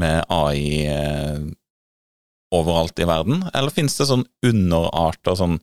[0.00, 1.44] med AI eh,
[2.54, 5.58] overalt i verden, eller finnes det sånn underarter, sånn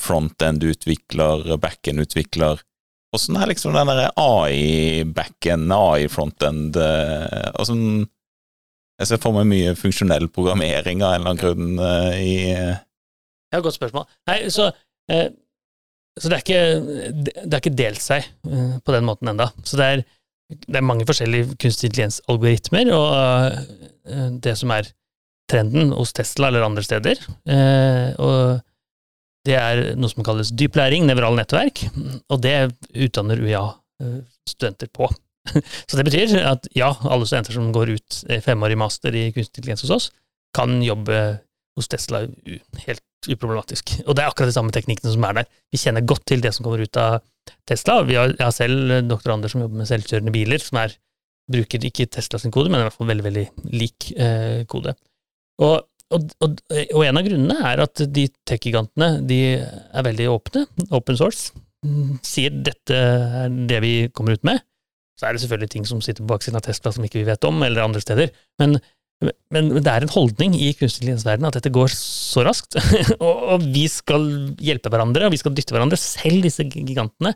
[0.00, 2.62] frontend-utvikler, backend-utvikler?
[3.14, 7.86] Åssen er liksom den derre AI-backend, AI-frontend Åssen sånn
[9.00, 13.60] Jeg ser for meg mye funksjonell programmering av en eller annen grunn eh, i Ja,
[13.62, 14.06] godt spørsmål.
[14.30, 14.68] Nei, så,
[15.10, 15.28] eh,
[16.18, 16.60] så det, er ikke,
[17.42, 19.48] det har ikke delt seg eh, på den måten enda.
[19.66, 20.04] Så det er,
[20.54, 23.10] det er mange forskjellige kunstig intelligens-algoritmer, og
[24.10, 24.90] eh, det som er
[25.50, 28.62] trenden hos Tesla eller andre steder, eh, og
[29.44, 31.84] det er noe som kalles dyp læring, nevrale nettverk,
[32.32, 32.56] og det
[33.06, 35.10] utdanner UiA-studenter på.
[35.88, 39.60] Så det betyr at ja, alle studenter som går ut eh, femårig master i kunstig
[39.60, 40.06] intelligens hos oss,
[40.56, 41.18] kan jobbe
[41.76, 42.22] hos Tesla
[42.86, 43.96] helt uproblematisk.
[44.06, 45.48] Og det er akkurat de samme teknikkene som er der.
[45.72, 47.18] Vi kjenner godt til det som kommer ut av
[47.68, 48.00] Tesla.
[48.06, 50.94] Vi har, jeg har selv doktorander som jobber med selvkjørende biler, som er,
[51.50, 54.94] bruker ikke Tesla sin kode, men i hvert fall veldig, veldig lik eh, kode.
[55.64, 55.82] Og,
[56.14, 56.56] og, og,
[56.94, 61.52] og en av grunnene er at de tech-gigantene de er veldig åpne, open source,
[62.24, 64.62] sier dette er det vi kommer ut med.
[65.20, 67.46] Så er det selvfølgelig ting som sitter på baksiden av Tesla som ikke vi vet
[67.46, 68.32] om, eller andre steder.
[68.60, 68.78] Men,
[69.54, 72.78] men det er en holdning i kunstig intelligens-verdenen at dette går så raskt,
[73.24, 74.26] og, og vi skal
[74.62, 77.34] hjelpe hverandre, og vi skal dytte hverandre, selv disse gigantene.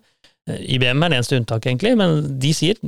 [0.48, 2.80] Eh, IBM er det eneste unntaket, egentlig, men de sier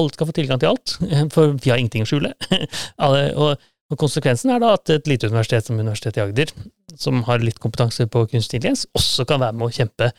[0.00, 0.96] alt skal få tilgang til alt,
[1.34, 2.32] for vi har ingenting å skjule.
[3.08, 6.52] Og, og konsekvensen er da at et lite universitet som Universitetet i Agder,
[6.98, 10.10] som har litt kompetanse på kunstig intelligens, også kan være med å kjempe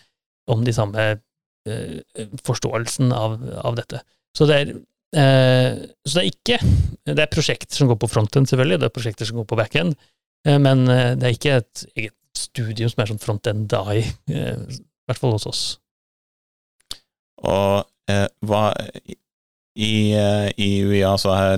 [0.53, 4.03] om de samme eh, forståelsen av, av dette.
[4.37, 6.59] Så det er eh, så det er ikke
[7.03, 9.97] Det er prosjekter som går på frontend, selvfølgelig, det er prosjekter som går på backend,
[10.47, 14.59] eh, men eh, det er ikke et eget studium som er sånn front-end AI, eh,
[14.69, 15.63] i hvert fall hos oss.
[17.43, 18.67] Og eh, hva
[19.73, 21.57] i, eh, I UiA så har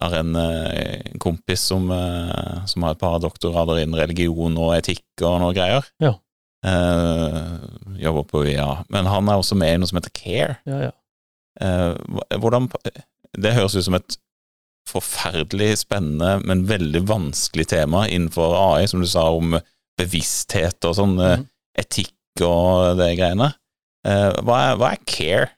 [0.00, 5.24] har en eh, kompis som, eh, som, har et par doktorader innen religion og etikk
[5.26, 5.86] og noe greier.
[6.02, 6.14] Ja.
[6.66, 7.42] Eh,
[8.02, 8.70] jobber på UiA.
[8.92, 10.58] Men han er også med i noe som heter Care.
[10.68, 10.96] Ja, ja.
[11.60, 12.70] Eh, hvordan
[13.40, 14.16] Det høres ut som et
[14.88, 19.54] forferdelig spennende, men veldig vanskelig tema innenfor AI, som du sa om
[20.00, 21.44] bevissthet og sånn, mm.
[21.78, 23.52] etikk og det greiene.
[24.08, 25.50] Eh, hva er, hva er CARE?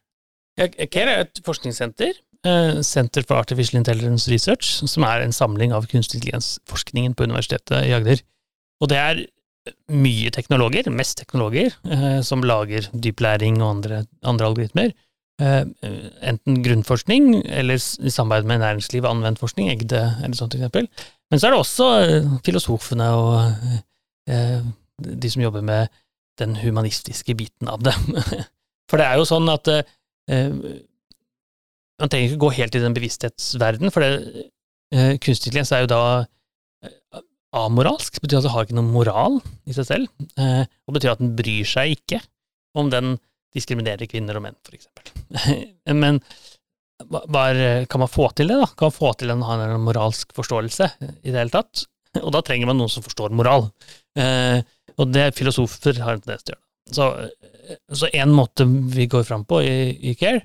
[0.60, 2.18] Ja, CARE er et forskningssenter.
[2.46, 7.86] Eh, Center for Artificial Intelligence Research, som er en samling av kunstig intelligens-forskningen på Universitetet
[7.86, 8.24] i Agder.
[8.82, 9.24] Og det er
[9.94, 11.70] mye teknologer, mest teknologer,
[12.26, 14.90] som lager dyplæring og andre, andre algoritmer.
[15.40, 15.64] Eh,
[16.28, 20.86] enten grunnforskning eller i samarbeid med næringslivet anvendt forskning, Egde eller sånt eksempel.
[21.30, 23.38] Men så er det også eh, filosofene og
[24.28, 24.60] eh,
[25.22, 25.88] de som jobber med
[26.38, 27.94] den humanistiske biten av det.
[28.90, 29.68] For det er jo sånn at
[32.00, 34.46] man trenger ikke gå helt i den bevissthetsverden, for det,
[35.22, 36.02] kunstig intelligens er jo da
[37.56, 38.16] amoralsk.
[38.16, 39.38] Det betyr at det har ikke noen moral
[39.68, 42.22] i seg selv, og betyr at den bryr seg ikke
[42.78, 43.16] om den
[43.52, 45.12] diskriminerer kvinner og menn, eksempel.
[46.02, 46.20] Men
[47.10, 47.46] hva
[47.90, 48.68] kan man få til det, da?
[48.76, 51.84] Kan man få til en, en moralsk forståelse i det hele tatt?
[52.20, 53.70] Og da trenger man noen som forstår moral.
[54.18, 54.60] Eh,
[55.00, 56.66] og det filosofer har en tendens til å gjøre.
[57.96, 59.76] Så, én måte vi går fram på i,
[60.10, 60.42] i Care,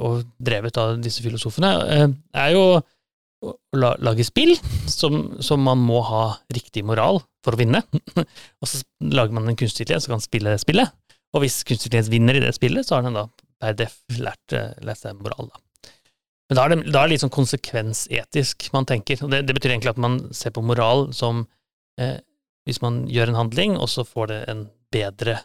[0.00, 2.08] og drevet av disse filosofene, eh,
[2.40, 2.64] er jo
[3.40, 4.52] å lage spill
[4.88, 7.82] som, som, man må ha riktig moral for å vinne.
[8.60, 10.92] og så lager man en kunstig intelligens som kan spille spillet.
[11.34, 13.26] Og hvis kunstig intelligens vinner i det spillet, så har den da
[13.60, 15.64] per def lært, eh, lært seg moral, da.
[16.50, 19.54] Men da er, det, da er det litt sånn konsekvensetisk man tenker, og det, det,
[19.54, 21.44] betyr egentlig at man ser på moral som
[22.00, 22.16] eh,
[22.66, 25.36] hvis man gjør en handling, og så får det en bedre,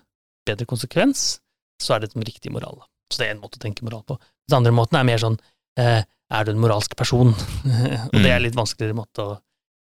[0.49, 1.36] bedre konsekvens,
[1.82, 2.82] så er det som riktig moral.
[2.82, 2.89] Da.
[3.12, 4.18] Så det er en måte å tenke moral på.
[4.49, 5.38] Den andre måten er mer sånn
[5.80, 6.01] eh,
[6.34, 7.34] er du en moralsk person?
[8.12, 9.36] og det er litt vanskeligere måte å,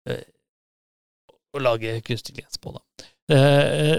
[0.09, 0.23] eh,
[1.53, 3.07] å lage kunstig intelligens på, da.
[3.31, 3.97] Eh,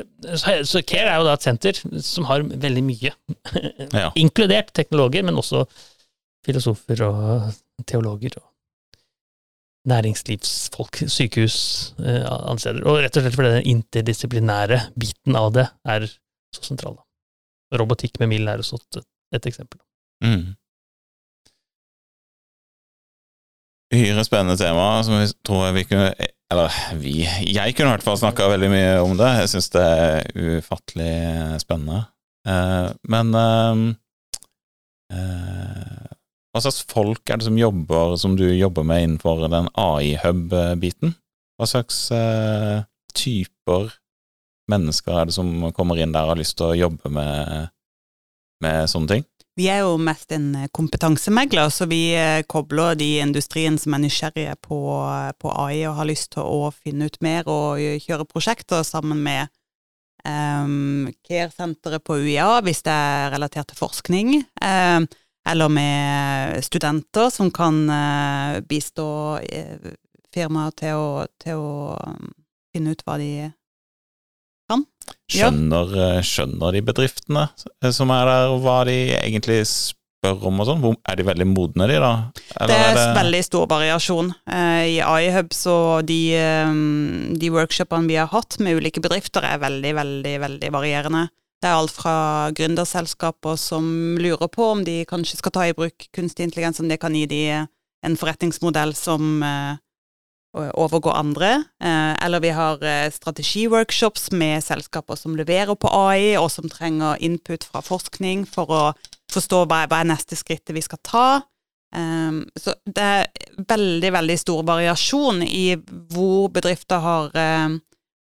[0.67, 3.13] så Care er jo da et senter som har veldig mye,
[4.03, 4.09] ja.
[4.19, 5.65] inkludert teknologer, men også
[6.47, 7.53] filosofer og
[7.89, 8.49] teologer og
[9.89, 11.57] næringslivsfolk, sykehus,
[12.03, 12.85] eh, andre steder.
[12.87, 16.07] Og rett og slett fordi den interdisiplinære biten av det er
[16.55, 17.01] så sentral.
[17.75, 19.03] Robotikk med mild er også et,
[19.33, 19.81] et eksempel.
[20.25, 20.53] Mm.
[23.93, 26.13] Uhyre spennende tema som vi tror vi kunne
[26.53, 29.31] eller vi Jeg kunne i hvert fall snakka veldig mye om det.
[29.41, 31.15] Jeg syns det er ufattelig
[31.63, 32.03] spennende.
[32.49, 33.83] Eh, men eh,
[35.17, 36.13] eh,
[36.53, 41.15] hva slags folk er det som jobber, som du jobber med innenfor den AI-hub-biten?
[41.57, 42.05] Hva slags
[43.17, 43.93] typer
[44.73, 47.72] mennesker er det som kommer inn der og har lyst til å jobbe med,
[48.63, 49.29] med sånne ting?
[49.59, 54.01] Vi er jo mest en eh, kompetansemegler, så vi eh, kobler de industrien som er
[54.07, 54.79] nysgjerrige på,
[55.37, 59.53] på AI og har lyst til å finne ut mer og kjøre prosjekter sammen med
[60.25, 64.35] um, Care-senteret på UiA, hvis det er relatert til forskning,
[64.65, 65.09] um,
[65.53, 69.07] eller med studenter som kan uh, bistå
[70.33, 71.09] firmaer til å,
[71.43, 72.33] til å um,
[72.73, 73.51] finne ut hva de.
[75.33, 76.13] Skjønner, ja.
[76.19, 77.49] Eh, skjønner de bedriftene
[77.95, 80.87] som er der, hva de egentlig spør om og sånn?
[81.11, 82.13] Er de veldig modne, de, da?
[82.61, 83.07] Eller det er, er det...
[83.19, 84.33] veldig stor variasjon.
[84.47, 85.77] Eh, I iHub så
[86.07, 86.75] de, eh,
[87.43, 91.27] de workshopene vi har hatt med ulike bedrifter, er veldig, veldig, veldig varierende.
[91.63, 92.15] Det er alt fra
[92.59, 93.85] gründerselskaper som
[94.19, 97.29] lurer på om de kanskje skal ta i bruk kunstig intelligens, om det kan gi
[97.31, 97.45] de
[98.03, 99.43] en forretningsmodell som
[100.53, 101.65] overgå andre.
[101.83, 107.21] Eh, eller vi har eh, strategiworkshops med selskaper som leverer på AI, og som trenger
[107.25, 108.83] input fra forskning for å
[109.33, 111.29] forstå hva er neste skrittet vi skal ta.
[111.97, 115.77] Ehm, så det er veldig, veldig stor variasjon i
[116.13, 117.79] hvor bedrifter har, eh,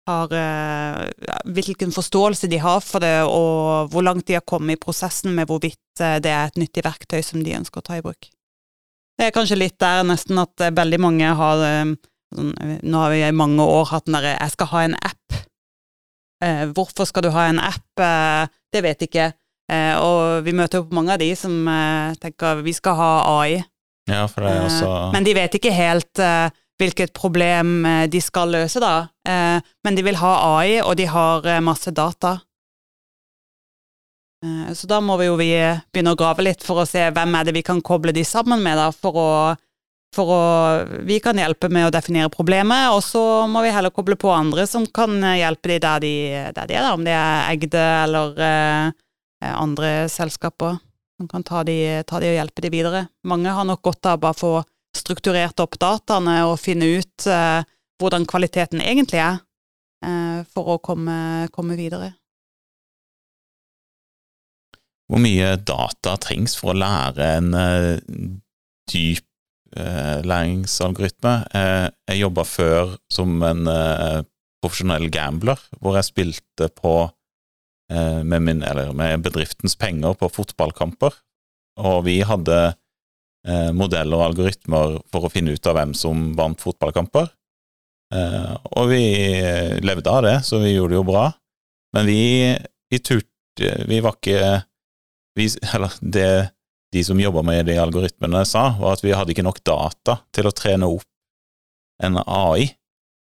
[0.08, 0.36] har
[1.44, 5.48] Hvilken forståelse de har for det, og hvor langt de har kommet i prosessen med
[5.48, 8.30] hvorvidt det er et nyttig verktøy som de ønsker å ta i bruk.
[9.18, 11.64] Det er kanskje litt der nesten at veldig mange har
[12.34, 12.52] Sånn,
[12.84, 15.44] nå har vi i mange år hatt den derre 'jeg skal ha en app'.
[16.44, 18.00] Eh, hvorfor skal du ha en app?
[18.00, 19.32] Eh, det vet jeg ikke.
[19.68, 23.10] Eh, og vi møter jo på mange av de som eh, tenker vi skal ha
[23.40, 23.58] AI.
[24.08, 24.88] Ja, for det er også...
[24.88, 26.48] Eh, men de vet ikke helt eh,
[26.80, 29.08] hvilket problem de skal løse, da.
[29.26, 30.28] men de vil ha
[30.60, 32.36] AI, og de har masse data.
[34.70, 35.48] så da må vi jo vi
[35.90, 38.62] begynne å grave litt for å se hvem er det vi kan koble de sammen
[38.62, 39.28] med, da, for å
[40.16, 40.42] For å
[41.04, 44.64] Vi kan hjelpe med å definere problemet, og så må vi heller koble på andre
[44.66, 46.14] som kan hjelpe de der de,
[46.56, 50.78] der de er, om det er Egde eller eh, andre selskaper
[51.18, 53.06] som kan ta de, ta de, og hjelpe de videre.
[53.26, 54.52] Mange har nok godt av bare få
[54.96, 57.66] strukturert opp dataene og finne ut eh,
[57.98, 59.40] hvordan kvaliteten egentlig er,
[60.06, 62.12] eh, for å komme, komme videre.
[65.08, 67.96] Hvor mye data trengs for å lære en uh,
[68.92, 69.27] dyp
[69.76, 71.34] læringsalgoritme?
[71.52, 73.68] Uh, jeg jobba før som en
[74.62, 77.10] profesjonell gambler, hvor jeg spilte på
[77.88, 81.14] med, min, med, bedriftens penger på fotballkamper,
[81.80, 82.56] og vi hadde
[83.72, 87.30] modeller og algoritmer for å finne ut av hvem som vant fotballkamper.
[88.76, 89.00] og vi
[89.80, 91.24] levde av det, så vi gjorde det jo bra,
[91.96, 92.20] men vi,
[92.90, 94.60] vi turte Vi var ikke
[95.38, 96.30] vi, eller det
[96.92, 100.46] de som jobba med de algoritmene sa, var at vi hadde ikke nok data til
[100.48, 101.04] å trene opp
[102.02, 102.62] en AI,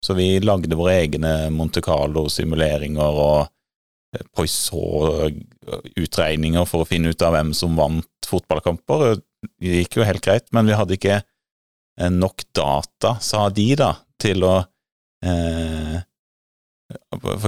[0.05, 3.39] så vi lagde våre egne Monte Carlo-simuleringer og
[4.15, 8.97] eh, Poisson-utregninger for å finne ut av hvem som vant fotballkamper.
[9.57, 13.91] Det gikk jo helt greit, men vi hadde ikke eh, nok data, sa de da,
[14.21, 14.55] til å
[15.25, 15.97] eh,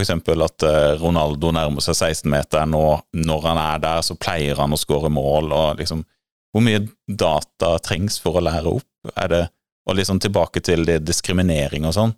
[0.02, 4.76] eksempel at eh, Ronaldo nærmer seg 16-meteren, og når han er der, så pleier han
[4.76, 6.06] å skåre mål, og liksom
[6.50, 9.12] Hvor mye data trengs for å lære opp?
[9.16, 9.44] Er det
[9.88, 12.12] Og liksom tilbake til det diskriminering og sånn.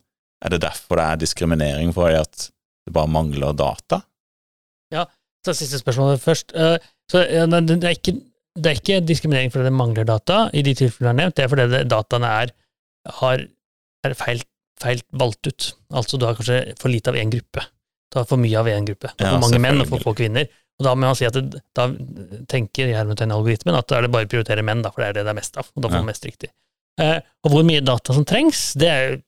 [0.43, 2.47] Er det derfor det er diskriminering, fordi at
[2.85, 4.01] det bare mangler data?
[4.91, 5.05] Ja,
[5.45, 6.51] så siste spørsmålet først.
[6.57, 6.77] Eh,
[7.11, 8.17] så det er ikke,
[8.57, 11.45] det er ikke diskriminering fordi det mangler data, i de tilfellene jeg har nevnt, det
[11.45, 12.53] er fordi dataene er,
[13.21, 13.45] har,
[14.07, 14.43] er feil
[14.81, 15.69] feil valgt ut.
[15.93, 17.63] Altså du har kanskje for lite av én gruppe.
[18.11, 19.13] Du har for mye av én gruppe.
[19.15, 20.49] Du har for mange menn og for få kvinner.
[20.81, 21.87] Og da må man si at det, da
[22.49, 25.27] tenker algoritmen at da er det bare å prioritere menn, da, for det er det
[25.27, 25.69] det er mest av.
[25.75, 26.49] og da får man mest riktig.
[27.01, 29.19] Eh, og hvor mye data som trengs, det er,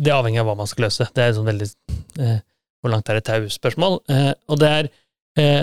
[0.00, 1.06] det er avhengig av hva man skal løse.
[1.14, 1.70] Det er sånn veldig
[2.20, 2.42] eh,
[2.82, 4.00] Hvor langt er et tau-spørsmål.
[4.12, 4.90] Eh, og det er
[5.40, 5.62] eh,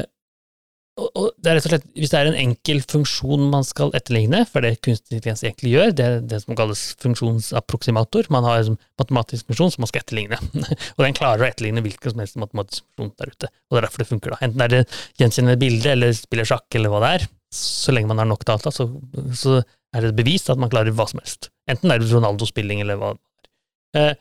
[1.18, 4.44] og det er rett og slett, Hvis det er en enkel funksjon man skal etterligne,
[4.50, 8.80] for det kunstig intelligens egentlig gjør, det er det som kalles funksjonsapproksimator, man har en
[9.02, 10.40] matematisk funksjon som man skal etterligne,
[10.96, 13.88] og den klarer å etterligne hvilken som helst matematisk funksjon der ute, og det er
[13.88, 14.36] derfor det funker.
[14.36, 14.42] da.
[14.48, 14.82] Enten er det
[15.22, 18.72] gjenkjennende bilde eller spiller sjakk eller hva det er, så lenge man har nok data,
[18.72, 18.88] så,
[19.36, 19.60] så
[19.92, 21.52] er det bevist at man klarer hva som helst.
[21.72, 24.20] Enten er det Ronaldo-spilling eller hva det er.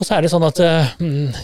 [0.00, 0.92] Eh, og så er det sånn at uh,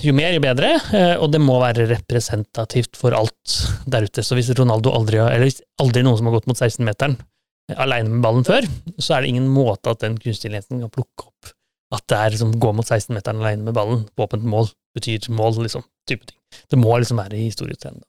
[0.00, 4.24] jo mer, jo bedre, uh, og det må være representativt for alt der ute.
[4.24, 7.76] Så hvis Ronaldo aldri har, eller hvis aldri noen som har gått mot 16-meteren uh,
[7.84, 11.52] aleine med ballen før, så er det ingen måte at den kunstige kan plukke opp
[11.94, 15.60] at det er liksom gå mot 16-meteren aleine med ballen på åpent mål, betyr mål,
[15.62, 15.84] liksom.
[16.08, 16.38] Type ting.
[16.70, 18.00] Det må liksom være historietrend.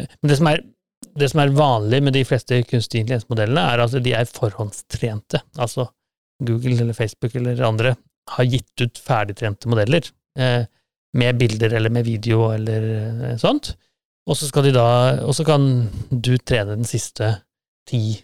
[0.00, 0.64] Men det som, er,
[1.14, 5.44] det som er vanlig med de fleste kunstige intelligensmodellene, er at de er forhåndstrente.
[5.54, 5.86] Altså
[6.42, 7.94] Google eller Facebook eller andre
[8.30, 10.06] har gitt ut ferdigtrente modeller
[10.38, 10.64] eh,
[11.14, 12.86] med bilder eller med video eller
[13.30, 13.74] eh, sånt,
[14.24, 14.86] og så skal de da
[15.28, 15.66] Og så kan
[16.08, 17.34] du trene den siste
[17.88, 18.16] ti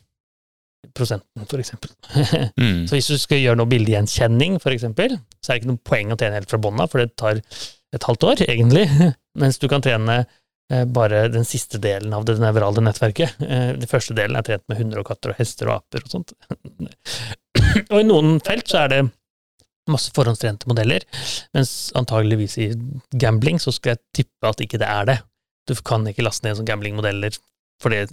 [0.97, 1.91] prosenten, for eksempel.
[2.57, 2.87] mm.
[2.89, 6.15] Så hvis du skal gjøre noe bildegjenkjenning, for eksempel, så er det ikke noe poeng
[6.15, 8.87] å trene helt fra bånda, for det tar et halvt år, egentlig,
[9.39, 13.43] mens du kan trene eh, bare den siste delen av det nevrale nettverket.
[13.45, 16.15] Eh, den første delen er trent med hunder og katter og hester og aper og
[16.17, 16.35] sånt.
[17.93, 19.03] og i noen felt så er det
[19.93, 21.05] masse forhåndstrente modeller,
[21.57, 22.71] mens antageligvis i
[23.21, 25.19] gambling så skal jeg tippe at ikke det er det.
[25.69, 27.37] Du kan ikke laste ned sånne gamblingmodeller,
[27.83, 28.05] fordi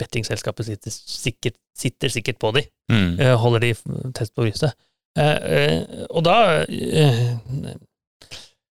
[0.00, 3.20] bettingselskapet sitter sikkert, sitter sikkert på de, mm.
[3.20, 3.72] Eh, holder de
[4.16, 4.74] test på brystet.
[5.18, 6.64] Eh, eh, og da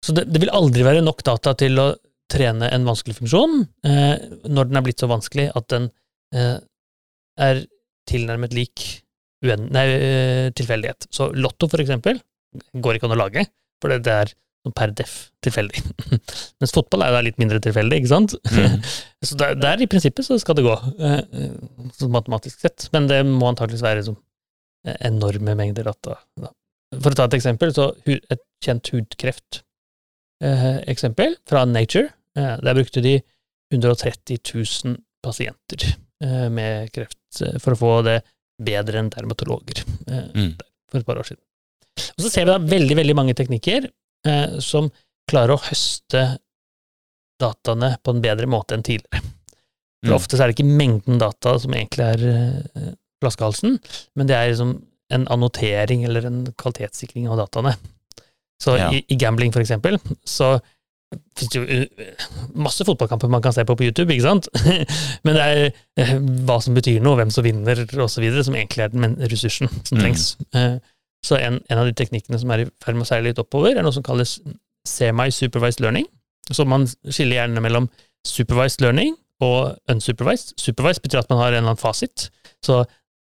[0.05, 1.87] Så det, det, vil aldri være nok data til å
[2.31, 5.87] trene en vanskelig funksjon, når den er blitt så vanskelig at den
[6.31, 7.61] er
[8.07, 8.85] tilnærmet lik
[9.45, 11.07] nei, eh, tilfeldighet.
[11.13, 12.19] Så Lotto, for eksempel,
[12.73, 13.45] går ikke an å lage,
[13.81, 14.33] for det er
[14.75, 15.79] per def tilfeldig.
[16.59, 18.33] Mens fotball er jo litt mindre tilfeldig, ikke sant?
[18.51, 18.81] Mm.
[19.27, 21.21] så der, der, i prinsippet så skal det gå, eh,
[21.95, 24.19] sånn matematisk sett, men det må antakeligvis være sånn
[25.03, 26.17] enorme mengder data.
[26.95, 29.61] For å ta et eksempel, så et kjent hudkreft
[30.87, 33.17] eksempel fra Nature, der brukte de
[33.73, 34.93] 130 000
[35.25, 35.89] pasienter
[36.53, 38.19] med kreft for å få det
[38.57, 40.53] bedre enn dermatologer eh, mm.
[40.91, 41.43] for et par år siden.
[42.17, 44.89] Og så ser vi da veldig, veldig mange teknikker eh, som
[45.29, 46.23] klarer å høste
[47.41, 49.21] dataene på en bedre måte enn tidligere.
[50.01, 50.17] For mm.
[50.17, 53.77] Ofte så er det ikke mengden data som egentlig er eh, flaskehalsen,
[54.17, 54.77] men det er liksom
[55.13, 57.75] en annotering eller en kvalitetssikring av dataene.
[58.61, 58.89] Så ja.
[58.93, 60.57] i, i, gambling, for eksempel, så
[61.39, 62.25] finnes jo uh,
[62.59, 64.49] masse fotballkamper man kan se på på YouTube, ikke sant?
[65.27, 65.61] Men det er
[66.01, 66.13] uh,
[66.47, 70.01] hva som betyr noe, hvem som vinner, osv., som egentlig er den ressursen som Mm.
[70.03, 70.25] trengs.
[70.53, 70.79] Mm.
[71.25, 73.75] så en, en av de teknikkene som er i ferd med å seile litt oppover,
[73.75, 74.37] er noe som kalles
[74.87, 76.05] semi-supervised learning.
[76.51, 77.89] Så man skiller gjerne mellom
[78.27, 80.53] supervised learning og unsupervised.
[80.61, 82.29] Supervised betyr at man har en eller annen fasit.
[82.63, 82.83] Så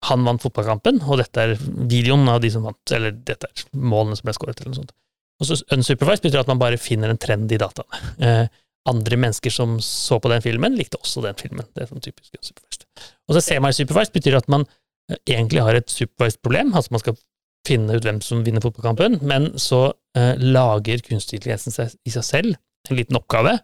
[0.08, 1.58] han vant fotballkampen, og dette er
[1.92, 4.94] videoen av de som vant, eller dette er målene som ble skåret, eller noe sånt.
[5.40, 8.02] Og så unsupervised betyr at man bare finner en trend i dataene.
[8.20, 8.46] Eh,
[8.90, 11.68] andre mennesker som så på den filmen, likte også den filmen.
[11.76, 12.86] Det er sånn typisk unsupervised.
[13.30, 17.20] Og så semi-supervised betyr at man eh, egentlig har et supervised problem, altså man skal
[17.68, 22.58] finne ut hvem som vinner fotballkampen, men så eh, lager kunstig seg i seg selv
[22.90, 23.58] en liten oppgave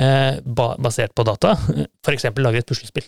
[0.00, 1.54] eh, ba basert på data,
[2.04, 3.06] for eksempel lage et puslespill.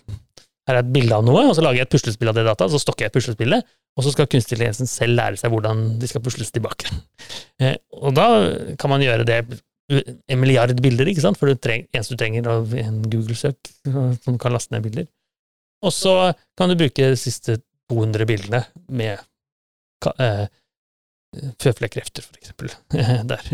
[0.66, 2.66] Her er et bilde av noe, og så lager jeg et puslespill av det data,
[2.72, 6.24] så stokker jeg puslespillet, og så skal kunstig intelligensen selv lære seg hvordan de skal
[6.26, 6.90] pusles tilbake.
[7.56, 8.24] Eh, og da
[8.76, 9.36] kan man gjøre det
[9.88, 13.70] en milliard bilder, ikke sant, for det eneste du trenger av en Google-søk
[14.26, 15.06] som kan laste ned bilder.
[15.86, 16.12] Og så
[16.58, 17.56] kan du bruke de siste
[17.88, 18.60] 200 bildene
[18.92, 19.22] med
[20.20, 20.44] eh,
[21.62, 22.74] føflekkrefter, for eksempel.
[23.32, 23.48] Der.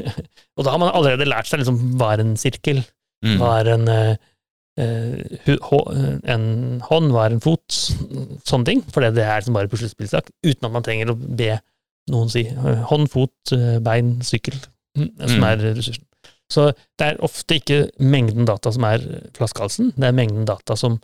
[0.59, 2.83] Og da har man allerede lært seg liksom hva er en sirkel,
[3.23, 3.37] Mm.
[3.39, 4.17] hva er en, eh,
[4.81, 6.45] en
[6.89, 7.77] hånd, hva er en fot,
[8.49, 8.81] sånne ting.
[8.93, 11.59] For det er liksom bare puslespillsak, uten at man trenger å be
[12.13, 14.57] noen si eh, hånd, fot, eh, bein, sykkel,
[14.99, 15.45] mm, som Mm.
[15.51, 16.05] er ressursen.
[16.53, 16.67] Så
[16.99, 18.99] det er ofte ikke mengden data som er
[19.37, 20.99] flaskehalsen, det er mengden data som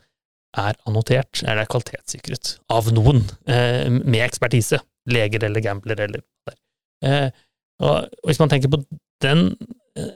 [0.56, 4.80] er annotert, eller er kvalitetssikret, av noen, eh, med ekspertise.
[5.08, 6.56] Leger eller gambler eller der.
[7.02, 7.24] er.
[7.26, 7.30] Eh,
[7.80, 8.82] og, hvis man tenker på
[9.22, 9.56] den
[9.96, 10.10] eh,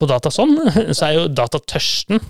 [0.00, 0.56] på data sånn,
[0.96, 2.20] så er jo datatørsten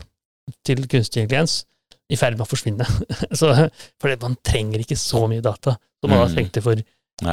[0.67, 1.61] til kunstig intelligens
[2.09, 2.87] i ferd med å forsvinne.
[3.41, 3.53] så,
[4.01, 6.35] fordi man trenger ikke så mye data som man Mm.
[6.37, 6.81] trengte for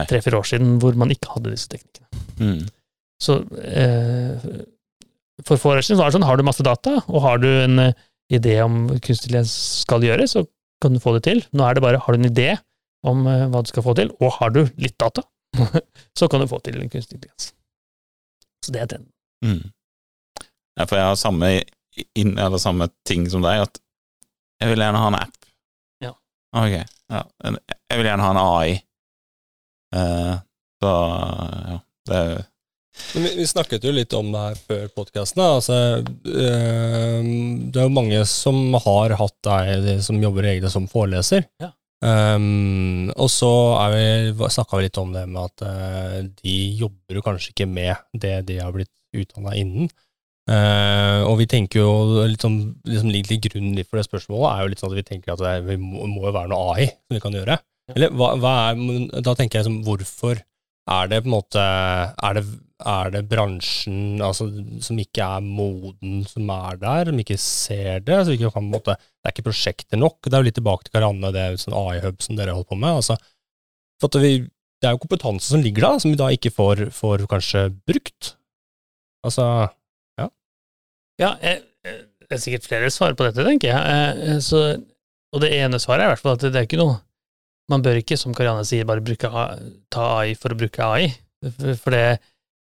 [0.10, 2.24] tre-fire år siden, hvor man ikke hadde disse teknikkene.
[2.42, 2.64] Mm.
[3.22, 3.36] Så
[3.70, 4.46] eh,
[5.46, 7.48] for få år siden så var det sånn, har du masse data, og har du
[7.52, 7.92] en uh,
[8.34, 9.54] idé om kunstig intelligens
[9.84, 10.46] skal gjøre, så
[10.84, 11.44] kan du få det til.
[11.56, 12.50] Nå er det bare, har du en idé
[13.06, 15.24] om uh, hva du skal få til, og har du litt data,
[16.18, 17.52] så kan du få til en kunstig intelligens.
[18.66, 19.12] Så det er trenden.
[19.46, 19.62] Mm.
[20.80, 21.52] Ja, for jeg har samme,
[22.16, 23.80] inn, eller samme ting som deg, at
[24.62, 25.38] jeg vil gjerne ha en app.
[26.04, 26.12] Ja.
[26.56, 26.76] Ok.
[27.12, 27.22] Ja.
[27.44, 28.76] Jeg vil gjerne ha en AI.
[29.96, 30.36] Uh,
[30.84, 31.80] så ja,
[32.10, 32.44] det er
[33.14, 35.42] Men vi, vi snakket jo litt om det her før podkasten.
[35.44, 37.26] Altså, øh,
[37.72, 41.44] det er jo mange som har hatt deg som jobber egne som foreleser.
[41.60, 41.74] Ja.
[42.06, 43.50] Um, og så
[44.52, 48.36] snakka vi litt om det med at øh, de jobber jo kanskje ikke med det
[48.50, 49.90] de har blitt utdanna innen.
[50.46, 54.50] Eh, og vi tenker jo litt sånn, liksom litt til grunn litt for det spørsmålet,
[54.52, 56.50] er jo litt sånn at vi tenker at det er- vi må, må jo være
[56.52, 57.58] noe AI som vi kan gjøre.
[57.96, 60.42] Eller hva, hva er, da tenker jeg liksom, hvorfor
[60.88, 62.44] er det på en måte Er det,
[62.86, 64.48] er det bransjen altså,
[64.82, 68.14] som ikke er moden, som er der, som ikke ser det?
[68.14, 70.18] Altså, vi ikke kan, på en måte, det er ikke prosjekter nok.
[70.26, 72.78] Det er jo litt tilbake til Karanne, det er sånn AI-hub som dere holder på
[72.78, 73.00] med.
[73.02, 73.18] Altså,
[74.02, 74.34] for at vi,
[74.82, 78.36] det er jo kompetanse som ligger der, som vi da ikke får, får kanskje brukt.
[79.26, 79.70] Altså
[81.22, 83.82] Ja, jeg, jeg- det er sikkert flere svar på dette, tenker jeg.
[84.36, 84.62] Eh, Så,
[85.34, 86.96] og det ene svaret er i hvert fall at det er ikke noe
[87.70, 89.30] Man bør ikke, som Karianne sier, bare bruke,
[89.90, 91.08] ta AI for å bruke AI.
[91.82, 92.20] For- det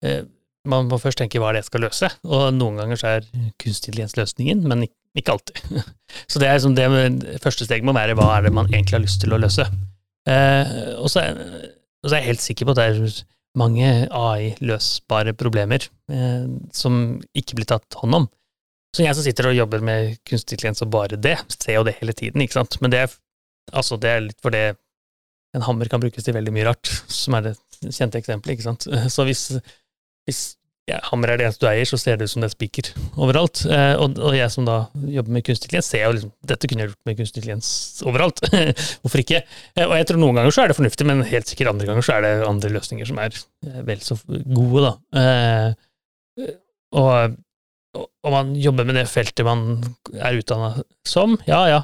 [0.05, 0.23] eh,
[0.69, 3.25] Man må først tenke hva det skal løse, og noen ganger så er
[3.59, 4.85] kunstig intelligens løsningen, men
[5.17, 5.59] ikke, alltid.
[6.31, 9.03] Så det er liksom det første steg må være hva er det man egentlig har
[9.03, 9.65] lyst til å løse.
[10.29, 10.71] Eh,
[11.01, 11.41] og, så er,
[12.05, 13.19] og så er jeg helt sikker på at det er
[13.59, 17.03] mange AI-løsbare problemer eh, som
[17.37, 18.31] ikke blir tatt hånd om.
[18.97, 21.97] Så jeg som sitter og jobber med kunstig intelligens og bare det, ser jo det
[22.01, 22.79] hele tiden, ikke sant.
[22.85, 23.15] Men det er,
[23.73, 24.75] altså det er litt for det
[25.57, 27.57] en hammer kan brukes til veldig mye rart, som er det
[27.91, 28.87] kjente eksempelet, ikke sant.
[29.15, 29.47] Så hvis,
[30.29, 30.43] hvis
[30.93, 32.91] ja, hammer er det eneste du eier, så ser det ut som det er spiker
[33.17, 33.65] overalt.
[33.67, 34.79] Eh, og, og jeg som da
[35.17, 37.71] jobber med kunstig intelligens, ser jo liksom dette kunne jeg gjort med kunstig intelligens
[38.09, 38.43] overalt.
[39.03, 39.45] Hvorfor ikke?
[39.77, 42.07] Eh, og jeg tror noen ganger så er det fornuftig, men helt sikkert andre ganger
[42.09, 44.93] så er det andre løsninger som er eh, vel så gode, da.
[45.23, 46.53] Eh,
[46.99, 47.41] og
[47.93, 49.83] og man jobber med det feltet man
[50.17, 50.71] er utdanna
[51.05, 51.81] som, ja ja,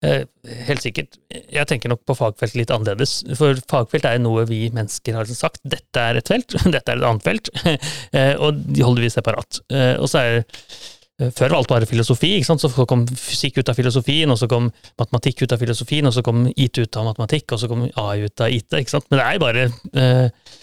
[0.00, 1.18] helt sikkert.
[1.28, 5.60] Jeg tenker nok på fagfelt litt annerledes, for fagfelt er noe vi mennesker har sagt,
[5.68, 7.50] dette er et felt, dette er et annet felt,
[8.16, 9.60] eh, og de holder vi separat.
[9.68, 12.64] Eh, Og så er eh, før var alt bare filosofi, ikke sant?
[12.64, 14.70] så kom fysikk ut av filosofien, og så kom
[15.00, 18.24] matematikk ut av filosofien, og så kom IT ut av matematikk, og så kom AI
[18.24, 19.10] ut av IT, ikke sant?
[19.10, 20.56] men det er jo bare eh,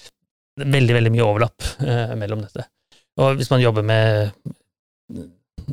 [0.65, 2.65] veldig, veldig mye overlapp eh, mellom dette.
[3.21, 4.31] Og hvis man jobber med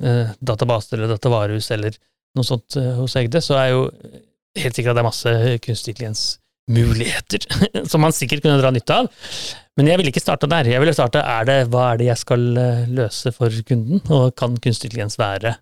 [0.04, 1.96] eh, databaser eller datavarehus eller
[2.38, 3.82] noe sånt eh, hos Egde, så er jo
[4.60, 7.46] helt sikkert at det er masse kunstig intelligens-muligheter
[7.90, 9.10] som man sikkert kunne dra nytte av.
[9.74, 10.70] Men jeg ville ikke starte der.
[10.70, 14.34] Jeg ville starte er det, hva er det jeg skal eh, løse for kunden, og
[14.38, 15.56] kan kunstig intelligens være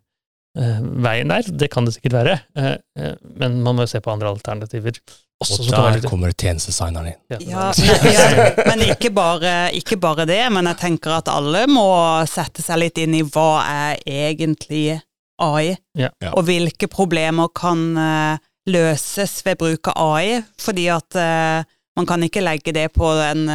[0.58, 1.48] uh, veien der?
[1.48, 5.00] Det kan det sikkert være, uh, uh, men man må jo se på andre alternativer.
[5.42, 7.16] Også, og der kommer tjenestesigneren inn.
[7.32, 11.88] Ja, ja, men ikke bare, ikke bare, det, men jeg tenker at alle må
[12.30, 15.00] sette seg litt inn i hva er egentlig
[15.42, 15.74] AI,
[16.32, 17.82] og hvilke problemer kan
[18.70, 21.18] løses ved bruk av AI, fordi at
[21.96, 23.48] man kan ikke legge det på en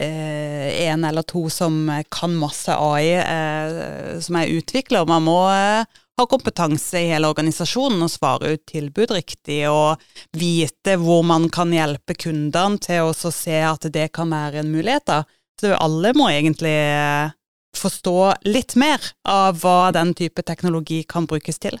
[0.00, 5.06] eh, en eller to som kan masse AI, eh, som er utvikler.
[5.06, 5.84] Man må eh,
[6.18, 10.00] ha kompetanse i hele organisasjonen og svare ut tilbud riktig, og
[10.36, 15.06] vite hvor man kan hjelpe kundene til å se at det kan være en mulighet.
[15.06, 15.22] Da.
[15.60, 17.32] Så alle må egentlig eh,
[17.76, 18.16] forstå
[18.48, 21.78] litt mer av hva den type teknologi kan brukes til.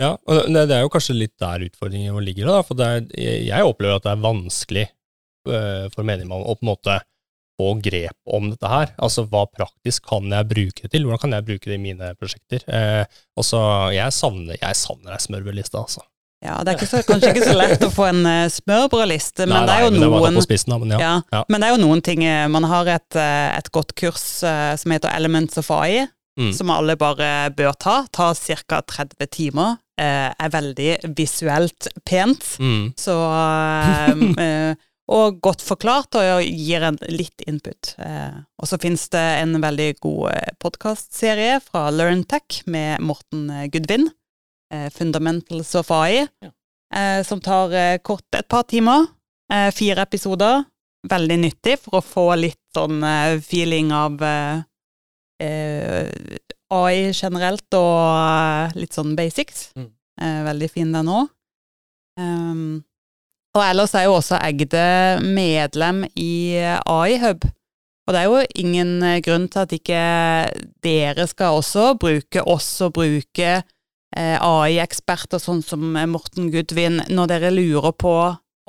[0.00, 2.50] Ja, og det er jo kanskje litt der utfordringen ligger.
[2.50, 4.86] Da, for er, jeg opplever at det er vanskelig
[5.48, 6.96] uh, for menigmann å på en måte
[7.54, 8.94] få grep om dette her.
[8.98, 11.06] Altså hva praktisk kan jeg bruke det til?
[11.06, 12.64] Hvordan kan jeg bruke det i mine prosjekter?
[12.66, 13.04] Eh,
[13.38, 13.60] og så,
[13.94, 16.02] Jeg savner jeg savner ei smørbrødliste, altså.
[16.44, 19.54] Ja, Det er ikke så, kanskje ikke så lett å få en uh, smørbrødliste, men,
[19.56, 21.14] nei, det er jo noen spissen, men, ja.
[21.32, 24.26] Ja, men, det er jo noen ting eh, Man har et, eh, et godt kurs
[24.44, 26.04] uh, som heter Elements of AI,
[26.40, 26.52] mm.
[26.56, 28.02] som alle bare bør ta.
[28.12, 28.82] Tar ca.
[28.84, 29.78] 30 timer.
[29.94, 32.56] Uh, er veldig visuelt pent.
[32.58, 32.90] Mm.
[32.98, 33.14] Så
[35.14, 37.92] og godt forklart, og gir en litt input.
[38.00, 44.08] Og så finnes det en veldig god podkastserie fra LearnTech med Morten Gudvin,
[44.72, 46.50] 'Fundamentals of AI', ja.
[46.94, 49.06] eh, som tar eh, kort et par timer.
[49.72, 50.64] fire episoder.
[51.06, 53.04] Veldig nyttig for å få litt sånn
[53.44, 54.16] feeling av
[56.72, 59.68] AI generelt, og litt sånn basics.
[59.76, 59.90] Mm.
[60.48, 61.28] veldig fin, den òg.
[62.18, 62.82] Um,
[63.54, 67.44] og ellers er jo også Egde medlem i AI-hub.
[68.04, 70.00] Og det er jo ingen eh, grunn til at ikke
[70.84, 73.64] dere skal også bruke oss og bruke eh,
[74.14, 78.14] AI-eksperter sånn som Morten Gudvin når dere lurer på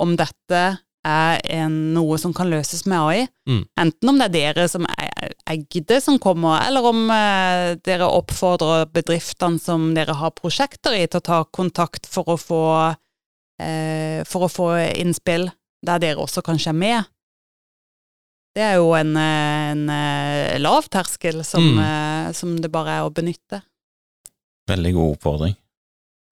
[0.02, 0.64] om dette
[1.06, 3.26] er en, noe som kan løses med AI.
[3.50, 3.62] Mm.
[3.82, 5.12] Enten om det er dere som er
[5.46, 11.22] Egde som kommer, eller om eh, dere oppfordrer bedriftene som dere har prosjekter i, til
[11.22, 12.64] å ta kontakt for å få
[13.62, 15.48] eh, for å få innspill
[15.86, 17.12] der dere også kanskje er med.
[18.56, 21.82] Det er jo en, en eh, lav terskel som, mm.
[21.86, 23.62] eh, som, det bare er å benytte.
[24.70, 25.56] Veldig god oppfordring.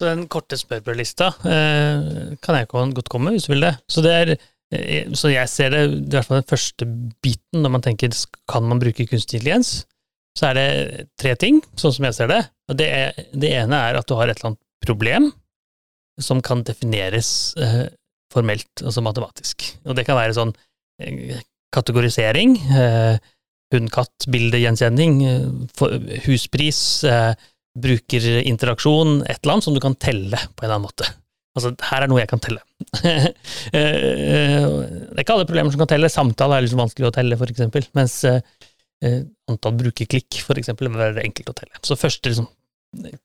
[0.01, 3.75] Så den korte spørrelista eh, kan jeg godt komme hvis du vil det.
[3.87, 4.33] Så, det er,
[4.73, 6.87] eh, så jeg ser det, i hvert fall den første
[7.23, 8.15] biten, når man tenker
[8.49, 9.83] kan man bruke kunstig intelligens,
[10.37, 12.41] så er det tre ting, sånn som jeg ser det.
[12.71, 15.29] Og det, er, det ene er at du har et eller annet problem
[16.21, 17.85] som kan defineres eh,
[18.33, 19.65] formelt, altså matematisk.
[19.85, 20.53] Og det kan være sånn
[21.01, 21.39] eh,
[21.73, 23.21] kategorisering, eh,
[23.73, 27.33] hund-katt-bildegjenkjenning, eh, huspris, eh,
[27.79, 31.07] brukerinteraksjon, et eller annet som du kan telle på en eller annen måte.
[31.53, 32.63] Altså, her er noe jeg kan telle.
[33.73, 36.09] Eh, eh, det er ikke alle problemer som kan telle.
[36.11, 38.19] Samtale er liksom vanskelig å telle, for eksempel, mens
[39.49, 41.79] antall brukerklikk, for eksempel, vil være enkelt å telle.
[41.83, 42.45] Så første liksom,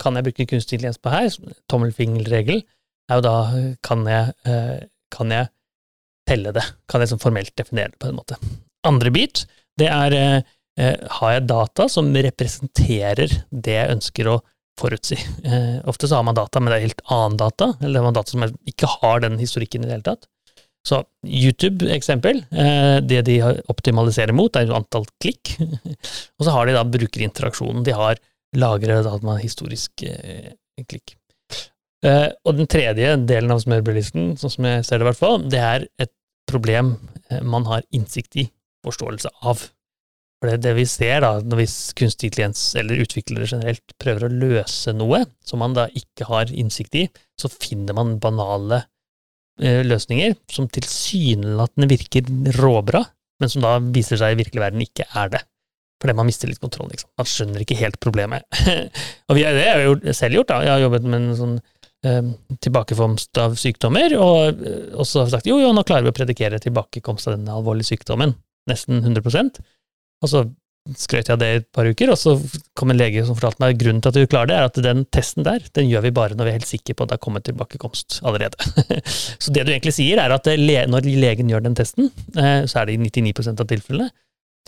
[0.01, 1.28] kan jeg bruke kunstig intelligens på her,
[1.70, 2.62] tommelfingerregel,
[3.09, 3.36] er jo da
[3.84, 4.80] kan jeg, eh,
[5.14, 5.51] kan jeg
[6.28, 6.64] telle det?
[6.88, 8.38] Kan jeg liksom formelt definere det på en måte?
[8.88, 9.46] Andre bit,
[9.80, 10.42] det er eh, eh,
[10.78, 14.38] har jeg data som representerer det jeg ønsker å
[14.78, 15.16] forutsi.
[15.90, 18.30] ofte så har man data, men det er helt annen data, eller det er data
[18.30, 20.28] som ikke har den historikken i det hele tatt.
[20.86, 22.44] Så YouTube-eksempel,
[23.04, 25.56] det de optimaliserer mot, er jo antall klikk,
[26.38, 27.82] og så har de da brukerinteraksjonen.
[27.84, 28.20] De har
[28.56, 29.09] lagret
[29.42, 30.06] historisk
[30.86, 31.16] klikk.
[32.06, 35.64] Og den tredje delen av smørbrødlisten, sånn som jeg ser det i hvert fall, det
[35.64, 36.14] er et
[36.48, 36.94] problem
[37.42, 38.46] man har innsikt i,
[38.86, 39.66] forståelse av.
[40.39, 41.66] For det, det vi ser da, når vi
[41.98, 46.94] kunstig intelligens, eller utviklere generelt, prøver å løse noe som man da ikke har innsikt
[46.94, 47.06] i,
[47.39, 48.85] så finner man banale
[49.60, 53.02] eh, løsninger som tilsynelatende virker råbra,
[53.43, 55.43] men som da viser seg i virkelig verden ikke er det.
[55.98, 57.10] Fordi man mister litt kontroll, liksom.
[57.19, 58.47] Man skjønner ikke helt problemet.
[59.28, 60.60] og vi, det har jeg jo selv gjort, da.
[60.62, 61.56] Jeg har jobbet med en sånn
[62.06, 62.28] eh,
[62.62, 67.27] tilbakekomst av sykdommer, og eh, også sagt jo, jo, nå klarer vi å predikere tilbakekomst
[67.27, 68.36] av denne alvorlige sykdommen,
[68.70, 69.51] nesten 100
[70.24, 70.45] Og så
[70.97, 72.32] skrøt jeg det i et par uker, og så
[72.78, 75.03] kom en lege som fortalte meg grunnen til at du klarer det, er at den
[75.12, 77.24] testen der, den gjør vi bare når vi er helt sikre på at det har
[77.27, 78.57] kommet tilbakekomst allerede.
[79.43, 82.09] så det du egentlig sier, er at eh, når legen gjør den testen,
[82.39, 84.09] eh, så er det i 99% av tilfellene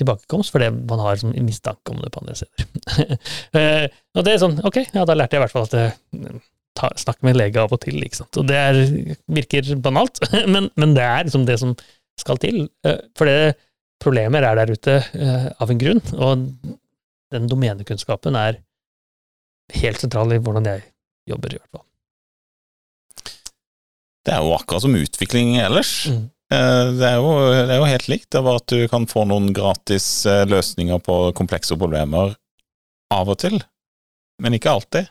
[0.01, 3.17] tilbakekomst fordi man har sånn mistanke om det på andre steder.
[4.17, 6.31] og det er sånn, ok, ja, da lærte jeg i hvert fall at det,
[6.79, 8.41] ta, snakke med en lege av og til, ikke sant.
[8.41, 8.79] Og det er,
[9.33, 10.23] virker banalt,
[10.55, 11.75] men, men, det er liksom det som
[12.21, 12.65] skal til.
[12.87, 13.57] Eh, for det,
[14.01, 16.49] problemer er der ute uh, av en grunn, og
[17.31, 18.59] den domenekunnskapen er
[19.77, 20.85] helt sentral i hvordan jeg
[21.31, 21.87] jobber, i hvert fall.
[24.27, 25.95] Det er jo akkurat som utvikling ellers.
[26.11, 26.29] Mm.
[26.51, 28.29] Eh, det er, jo, det er, jo, helt likt.
[28.31, 32.35] Det er bare at du kan få noen gratis eh, løsninger på komplekse problemer
[33.15, 33.57] av og til,
[34.43, 35.11] men ikke alltid.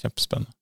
[0.00, 0.52] Kjempespennende.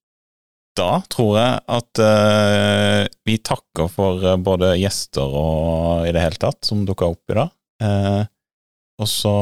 [0.78, 6.68] Da tror jeg at uh, vi takker for både gjester og i det hele tatt
[6.68, 7.54] som dukka opp i dag.
[7.82, 8.22] Uh,
[8.98, 9.34] og så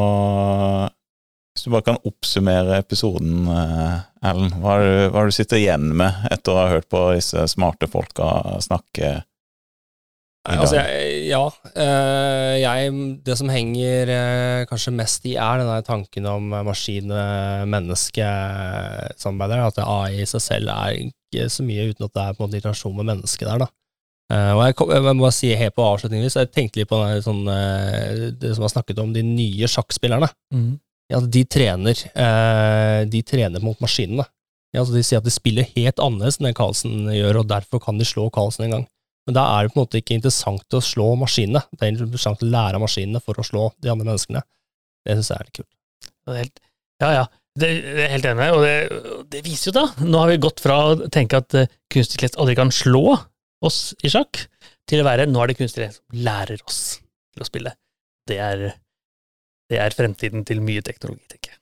[1.57, 4.51] hvis du bare kan oppsummere episoden, uh, Ellen.
[4.61, 7.01] Hva er, det, hva er det du sitter igjen med etter å ha hørt på
[7.17, 8.27] disse smarte folka
[8.65, 9.09] snakke?
[10.47, 11.47] Altså, jeg, ja.
[11.75, 12.91] Eh, jeg,
[13.27, 19.67] det som henger eh, kanskje mest i, er den tanken om maskin-menneske-samarbeidet.
[19.73, 20.93] At AI i seg selv er
[21.37, 23.67] ikke så mye uten at det er på en måte interaksjon med mennesket der.
[23.67, 23.69] da.
[24.57, 27.45] og jeg, jeg, må bare si helt på avslutningsvis, jeg tenkte litt på det, sånn,
[28.41, 30.33] det som har snakket om de nye sjakkspillerne.
[30.55, 30.75] Mm
[31.13, 34.27] ja, de trener, uh, de trener mot maskinene.
[34.75, 37.81] Ja, altså de sier at de spiller helt annerledes enn det Carlsen gjør, og derfor
[37.83, 38.85] kan de slå Carlsen en gang.
[39.27, 41.63] Men da er det på en måte ikke interessant å slå maskinene.
[41.73, 44.43] Det er interessant å lære av maskinene for å slå de andre menneskene.
[45.07, 46.61] Det syns jeg er litt kult.
[47.03, 47.25] Ja, ja.
[47.57, 48.75] Det, det er helt enig, og det,
[49.33, 52.41] det, viser jo da Nå har vi gått fra å tenke at uh, kunstig intelligens
[52.43, 53.05] aldri kan slå
[53.65, 54.43] oss i sjakk,
[54.87, 56.81] til å være nå er det kunstig intelligens som lærer oss
[57.33, 57.73] til å spille.
[58.29, 58.67] Det er
[59.71, 61.61] det er fremtiden til mye teknologi, tenker jeg.